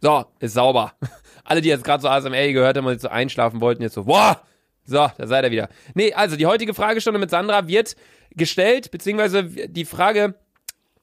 So, 0.00 0.24
ist 0.40 0.54
sauber. 0.54 0.94
Alle, 1.44 1.60
die 1.60 1.68
jetzt 1.68 1.84
gerade 1.84 2.02
so 2.02 2.08
ASMR 2.08 2.52
gehört 2.52 2.76
haben 2.76 2.86
und 2.86 2.92
jetzt 2.92 3.02
so 3.02 3.08
einschlafen 3.08 3.60
wollten, 3.60 3.82
jetzt 3.82 3.94
so, 3.94 4.04
boah, 4.04 4.42
so, 4.88 5.10
da 5.18 5.26
seid 5.26 5.44
ihr 5.44 5.50
wieder. 5.50 5.68
Nee, 5.94 6.14
also 6.14 6.36
die 6.36 6.46
heutige 6.46 6.72
Fragestunde 6.72 7.20
mit 7.20 7.28
Sandra 7.28 7.68
wird 7.68 7.94
gestellt, 8.34 8.90
beziehungsweise 8.90 9.44
die 9.44 9.84
Frage 9.84 10.34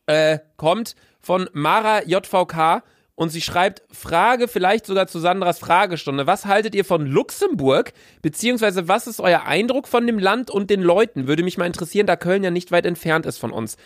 äh, 0.08 0.40
kommt 0.58 0.96
von 1.20 1.48
Mara 1.54 2.04
JVK 2.04 2.82
und 3.14 3.30
sie 3.30 3.42
schreibt, 3.42 3.84
Frage 3.92 4.48
vielleicht 4.48 4.88
sogar 4.88 5.06
zu 5.06 5.20
Sandras 5.20 5.60
Fragestunde. 5.60 6.26
Was 6.26 6.46
haltet 6.46 6.74
ihr 6.74 6.84
von 6.84 7.06
Luxemburg? 7.06 7.94
Beziehungsweise 8.24 8.88
was 8.88 9.06
ist 9.06 9.22
euer 9.22 9.44
Eindruck 9.44 9.88
von 9.88 10.08
dem 10.08 10.18
Land 10.18 10.50
und 10.50 10.72
den 10.72 10.82
Leuten? 10.82 11.28
Würde 11.28 11.44
mich 11.44 11.60
mal 11.60 11.68
interessieren, 11.68 12.08
da 12.08 12.16
Köln 12.16 12.44
ja 12.44 12.50
nicht 12.50 12.72
weit 12.72 12.88
entfernt 12.88 13.28
ist 13.28 13.38
von 13.38 13.52
uns. 13.52 13.78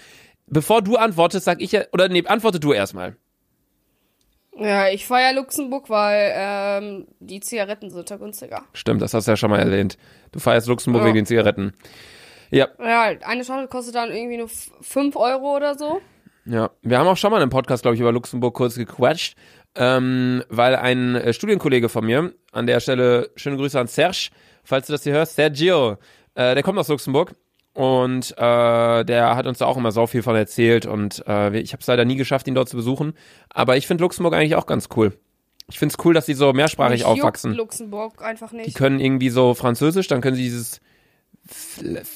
Bevor 0.48 0.82
du 0.82 0.96
antwortest, 0.96 1.44
sag 1.44 1.62
ich 1.62 1.74
ja, 1.74 1.84
oder 1.92 2.08
nee, 2.08 2.26
antworte 2.26 2.62
du 2.62 2.72
erstmal. 2.72 3.18
Ja, 4.58 4.90
ich 4.90 5.06
feier 5.06 5.34
Luxemburg, 5.34 5.90
weil 5.90 6.34
ähm, 6.36 7.08
die 7.20 7.40
Zigaretten 7.40 7.90
sind 7.92 8.10
da 8.12 8.18
günstiger. 8.18 8.64
Stimmt, 8.74 9.02
das 9.02 9.14
hast 9.14 9.28
du 9.28 9.32
ja 9.32 9.38
schon 9.38 9.50
mal 9.52 9.60
erwähnt. 9.60 9.98
Du 10.32 10.40
feierst 10.40 10.68
Luxemburg 10.68 11.02
Ja. 11.04 11.08
wegen 11.08 11.16
den 11.18 11.26
Zigaretten. 11.26 11.74
Ja, 12.52 12.68
Ja, 12.80 13.04
eine 13.26 13.46
Schachtel 13.46 13.68
kostet 13.68 13.96
dann 13.96 14.12
irgendwie 14.12 14.38
nur 14.38 14.50
5 14.50 15.16
Euro 15.16 15.56
oder 15.56 15.78
so. 15.78 16.02
Ja, 16.46 16.72
wir 16.82 16.98
haben 16.98 17.08
auch 17.08 17.16
schon 17.18 17.32
mal 17.32 17.42
im 17.42 17.50
Podcast, 17.52 17.84
glaube 17.84 17.96
ich, 17.96 18.02
über 18.02 18.12
Luxemburg 18.12 18.56
kurz 18.56 18.76
gequatscht, 18.76 19.36
ähm, 19.76 20.44
weil 20.50 20.76
ein 20.76 21.16
äh, 21.16 21.32
Studienkollege 21.32 21.90
von 21.90 22.06
mir, 22.06 22.34
an 22.52 22.66
der 22.66 22.80
Stelle 22.80 23.30
schöne 23.36 23.56
Grüße 23.58 23.80
an 23.80 23.86
Serge, 23.88 24.30
falls 24.64 24.88
du 24.88 24.94
das 24.94 25.04
hier 25.04 25.14
hörst, 25.14 25.36
Sergio, 25.36 25.98
äh, 26.34 26.56
der 26.56 26.64
kommt 26.64 26.80
aus 26.80 26.88
Luxemburg 26.88 27.34
und 27.74 28.32
äh, 28.38 29.06
der 29.06 29.36
hat 29.36 29.48
uns 29.48 29.60
da 29.60 29.66
auch 29.66 29.78
immer 29.78 29.92
so 29.92 30.08
viel 30.08 30.22
von 30.24 30.36
erzählt 30.36 30.86
und 30.86 31.24
äh, 31.28 31.58
ich 31.60 31.74
habe 31.74 31.82
es 31.82 31.88
leider 31.88 32.06
nie 32.06 32.16
geschafft, 32.16 32.48
ihn 32.48 32.56
dort 32.56 32.70
zu 32.70 32.76
besuchen, 32.78 33.14
aber 33.50 33.78
ich 33.78 33.88
finde 33.88 34.04
Luxemburg 34.04 34.34
eigentlich 34.34 34.56
auch 34.56 34.66
ganz 34.66 34.90
cool. 34.96 35.14
Ich 35.70 35.78
finde 35.78 35.94
es 35.98 36.04
cool, 36.06 36.14
dass 36.14 36.26
sie 36.26 36.34
so 36.34 36.52
mehrsprachig 36.52 37.00
Mich 37.02 37.06
aufwachsen. 37.06 37.54
Luxemburg 37.54 38.24
einfach 38.24 38.50
Die 38.50 38.58
nicht. 38.58 38.76
können 38.76 39.00
irgendwie 39.00 39.30
so 39.30 39.54
Französisch, 39.54 40.08
dann 40.08 40.20
können 40.22 40.36
sie 40.36 40.44
dieses, 40.44 40.82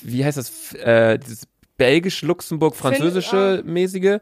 wie 0.01 0.25
heißt 0.25 0.37
das, 0.37 0.73
äh, 0.73 1.19
dieses 1.19 1.47
belgisch-Luxemburg-französische 1.77 3.61
mäßige 3.65 4.19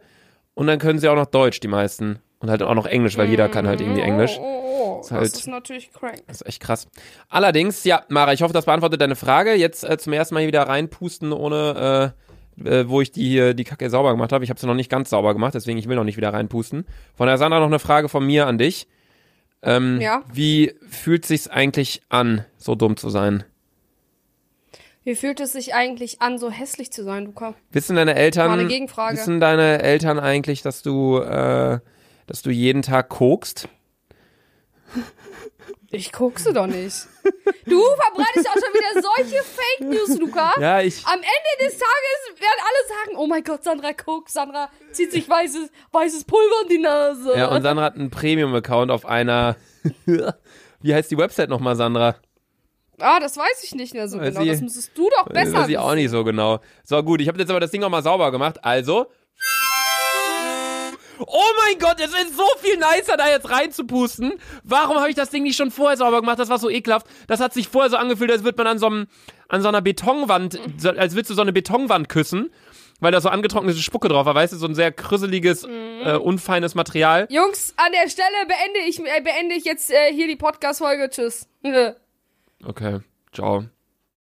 und 0.54 0.68
dann 0.68 0.80
können 0.80 1.00
sie 1.00 1.08
auch 1.08 1.16
noch 1.16 1.28
Deutsch, 1.28 1.60
die 1.60 1.68
meisten. 1.68 2.20
Und 2.40 2.50
halt 2.50 2.64
auch 2.64 2.74
noch 2.74 2.88
Englisch, 2.88 3.18
weil 3.18 3.30
jeder 3.30 3.50
kann 3.50 3.68
halt 3.68 3.82
irgendwie 3.82 4.02
Englisch. 4.02 4.38
Oh, 4.40 4.44
oh, 4.44 4.64
oh. 4.66 4.71
Ist 5.02 5.12
das 5.12 5.18
halt- 5.18 5.34
ist 5.34 5.48
natürlich 5.48 5.92
crank. 5.92 6.24
Das 6.28 6.42
ist 6.42 6.48
echt 6.48 6.62
krass. 6.62 6.88
Allerdings, 7.30 7.84
ja, 7.84 8.04
Mara, 8.10 8.34
ich 8.34 8.42
hoffe, 8.42 8.54
das 8.54 8.66
beantwortet 8.66 9.02
deine 9.02 9.16
Frage. 9.16 9.54
Jetzt 9.56 9.84
äh, 9.84 9.98
zum 9.98 10.14
ersten 10.14 10.34
Mal 10.36 10.42
hier 10.42 10.48
wieder 10.48 10.64
reinpusten, 10.68 11.32
ohne, 11.34 12.14
äh, 12.64 12.70
äh, 12.70 12.90
wo 12.90 13.02
ich 13.02 13.12
die 13.12 13.28
hier, 13.30 13.54
die 13.54 13.64
Kacke 13.64 13.90
sauber 13.90 14.12
gemacht 14.12 14.32
habe. 14.32 14.44
Ich 14.44 14.50
habe 14.50 14.60
sie 14.60 14.68
noch 14.68 14.74
nicht 14.76 14.90
ganz 14.90 15.10
sauber 15.10 15.34
gemacht, 15.34 15.54
deswegen 15.56 15.78
ich 15.78 15.88
will 15.88 15.96
noch 15.96 16.04
nicht 16.04 16.18
wieder 16.18 16.34
reinpusten. 16.34 16.86
Von 17.16 17.28
der 17.28 17.38
Sandra 17.38 17.60
noch 17.60 17.68
eine 17.68 17.80
Frage 17.80 18.10
von 18.10 18.26
mir 18.26 18.48
an 18.48 18.58
dich. 18.58 18.88
Ähm, 19.64 20.02
Ja. 20.02 20.24
Wie 20.34 20.74
fühlt 20.90 21.26
sich's 21.26 21.48
eigentlich 21.48 22.02
an, 22.10 22.46
so 22.58 22.76
dumm 22.76 22.98
zu 22.98 23.10
sein? 23.10 23.44
Wie 25.04 25.16
fühlt 25.16 25.40
es 25.40 25.54
sich 25.54 25.74
eigentlich 25.74 26.22
an, 26.22 26.38
so 26.38 26.52
hässlich 26.52 26.92
zu 26.92 27.04
sein, 27.04 27.26
Luca? 27.26 27.56
Wissen 27.72 27.96
deine 27.96 28.14
Eltern, 28.16 28.48
Mal 28.50 28.60
eine 28.60 28.68
Gegenfrage. 28.68 29.18
wissen 29.18 29.40
deine 29.40 29.82
Eltern 29.82 30.20
eigentlich, 30.20 30.62
dass 30.62 30.84
du, 30.84 31.18
äh, 31.18 31.80
dass 32.28 32.42
du 32.44 32.52
jeden 32.52 32.84
Tag 32.84 33.10
kokst? 33.10 33.68
Ich 35.94 36.12
guckse 36.12 36.54
doch 36.54 36.68
nicht. 36.68 37.08
Du 37.66 37.82
verbreitest 37.82 38.48
auch 38.50 38.54
schon 38.54 38.74
wieder 38.74 39.02
solche 39.02 39.44
Fake 39.44 39.82
News, 39.90 40.18
Luca. 40.20 40.54
Ja, 40.60 40.82
ich. 40.82 41.06
Am 41.06 41.20
Ende 41.20 41.66
des 41.66 41.74
Tages 41.78 42.40
werden 42.40 42.60
alle 42.60 42.88
sagen, 42.88 43.18
oh 43.18 43.28
mein 43.28 43.44
Gott, 43.44 43.64
Sandra 43.64 43.92
guckt, 43.92 44.30
Sandra 44.30 44.70
zieht 44.92 45.12
sich 45.12 45.28
weißes, 45.30 45.70
weißes 45.92 46.24
Pulver 46.24 46.62
in 46.64 46.70
die 46.70 46.78
Nase. 46.78 47.34
Ja, 47.38 47.48
und 47.50 47.62
Sandra 47.62 47.84
hat 47.86 47.96
einen 47.96 48.10
Premium-Account 48.10 48.90
auf 48.90 49.06
einer. 49.06 49.58
Wie 50.82 50.94
heißt 50.96 51.12
die 51.12 51.18
Website 51.18 51.50
nochmal, 51.50 51.76
Sandra? 51.76 52.16
ah, 53.00 53.20
das 53.20 53.36
weiß 53.36 53.64
ich 53.64 53.74
nicht 53.74 53.94
mehr 53.96 54.08
so 54.08 54.20
Weiß 54.20 54.30
genau. 54.36 54.42
ich- 54.46 54.52
Das 54.52 54.62
müsstest 54.62 54.96
du 54.98 55.10
doch 55.10 55.26
besser 55.28 55.54
Weiß 55.54 55.70
ich 55.70 55.78
auch 55.78 55.96
nicht 55.96 56.12
so 56.12 56.24
genau. 56.24 56.60
So, 56.84 57.02
gut, 57.04 57.20
ich 57.20 57.28
habe 57.28 57.40
jetzt 57.40 57.50
aber 57.50 57.60
das 57.60 57.72
Ding 57.72 57.84
auch 57.84 57.90
mal 57.90 58.04
sauber 58.04 58.32
gemacht. 58.32 58.64
Also. 58.64 59.08
Oh 61.28 61.50
mein 61.66 61.78
Gott, 61.80 61.98
es 62.00 62.12
ist 62.14 62.36
so 62.38 62.44
viel 62.60 62.78
nicer, 62.78 63.18
da 63.18 63.30
jetzt 63.30 63.50
reinzupusten. 63.50 64.34
Warum 64.64 64.98
habe 64.98 65.10
ich 65.10 65.16
das 65.16 65.30
Ding 65.30 65.44
nicht 65.44 65.56
schon 65.58 65.72
vorher 65.72 65.98
sauber 65.98 66.22
gemacht? 66.22 66.40
Das 66.40 66.50
war 66.50 66.58
so 66.60 66.70
ekelhaft. 66.70 67.06
Das 67.28 67.40
hat 67.40 67.54
sich 67.54 67.68
vorher 67.68 67.90
so 67.90 67.98
angefühlt, 67.98 68.32
als 68.32 68.44
würde 68.44 68.58
man 68.58 68.68
an 68.68 68.80
so, 68.80 68.88
einem, 68.88 69.08
an 69.48 69.62
so 69.62 69.68
einer 69.68 69.82
Betonwand, 69.82 70.60
als 70.86 71.14
würdest 71.16 71.30
du 71.30 71.34
so 71.36 71.42
eine 71.42 71.54
Betonwand 71.54 72.10
küssen, 72.10 72.52
weil 73.00 73.12
da 73.12 73.20
so 73.22 73.30
angetrocknete 73.30 73.80
Spucke 73.80 74.08
drauf 74.10 74.26
war, 74.26 74.36
weißt 74.36 74.54
du, 74.54 74.58
so 74.58 74.68
ein 74.68 74.76
sehr 74.76 74.92
krüsseliges, 74.92 75.66
Mhm. 75.68 76.02
äh, 76.04 76.16
unfeines 76.18 76.76
Material. 76.76 77.28
Jungs, 77.30 77.74
an 77.78 77.92
der 77.92 78.10
Stelle 78.10 78.28
beende 78.48 78.80
ich, 78.88 79.00
äh, 79.00 79.22
beende 79.22 79.56
ich 79.56 79.66
jetzt 79.66 79.92
äh, 79.92 80.14
hier 80.14 80.28
die 80.28 80.36
Podcast-Folge. 80.36 81.10
Tschüss. 81.10 81.48
Okay, 82.64 83.00
ciao. 83.34 83.66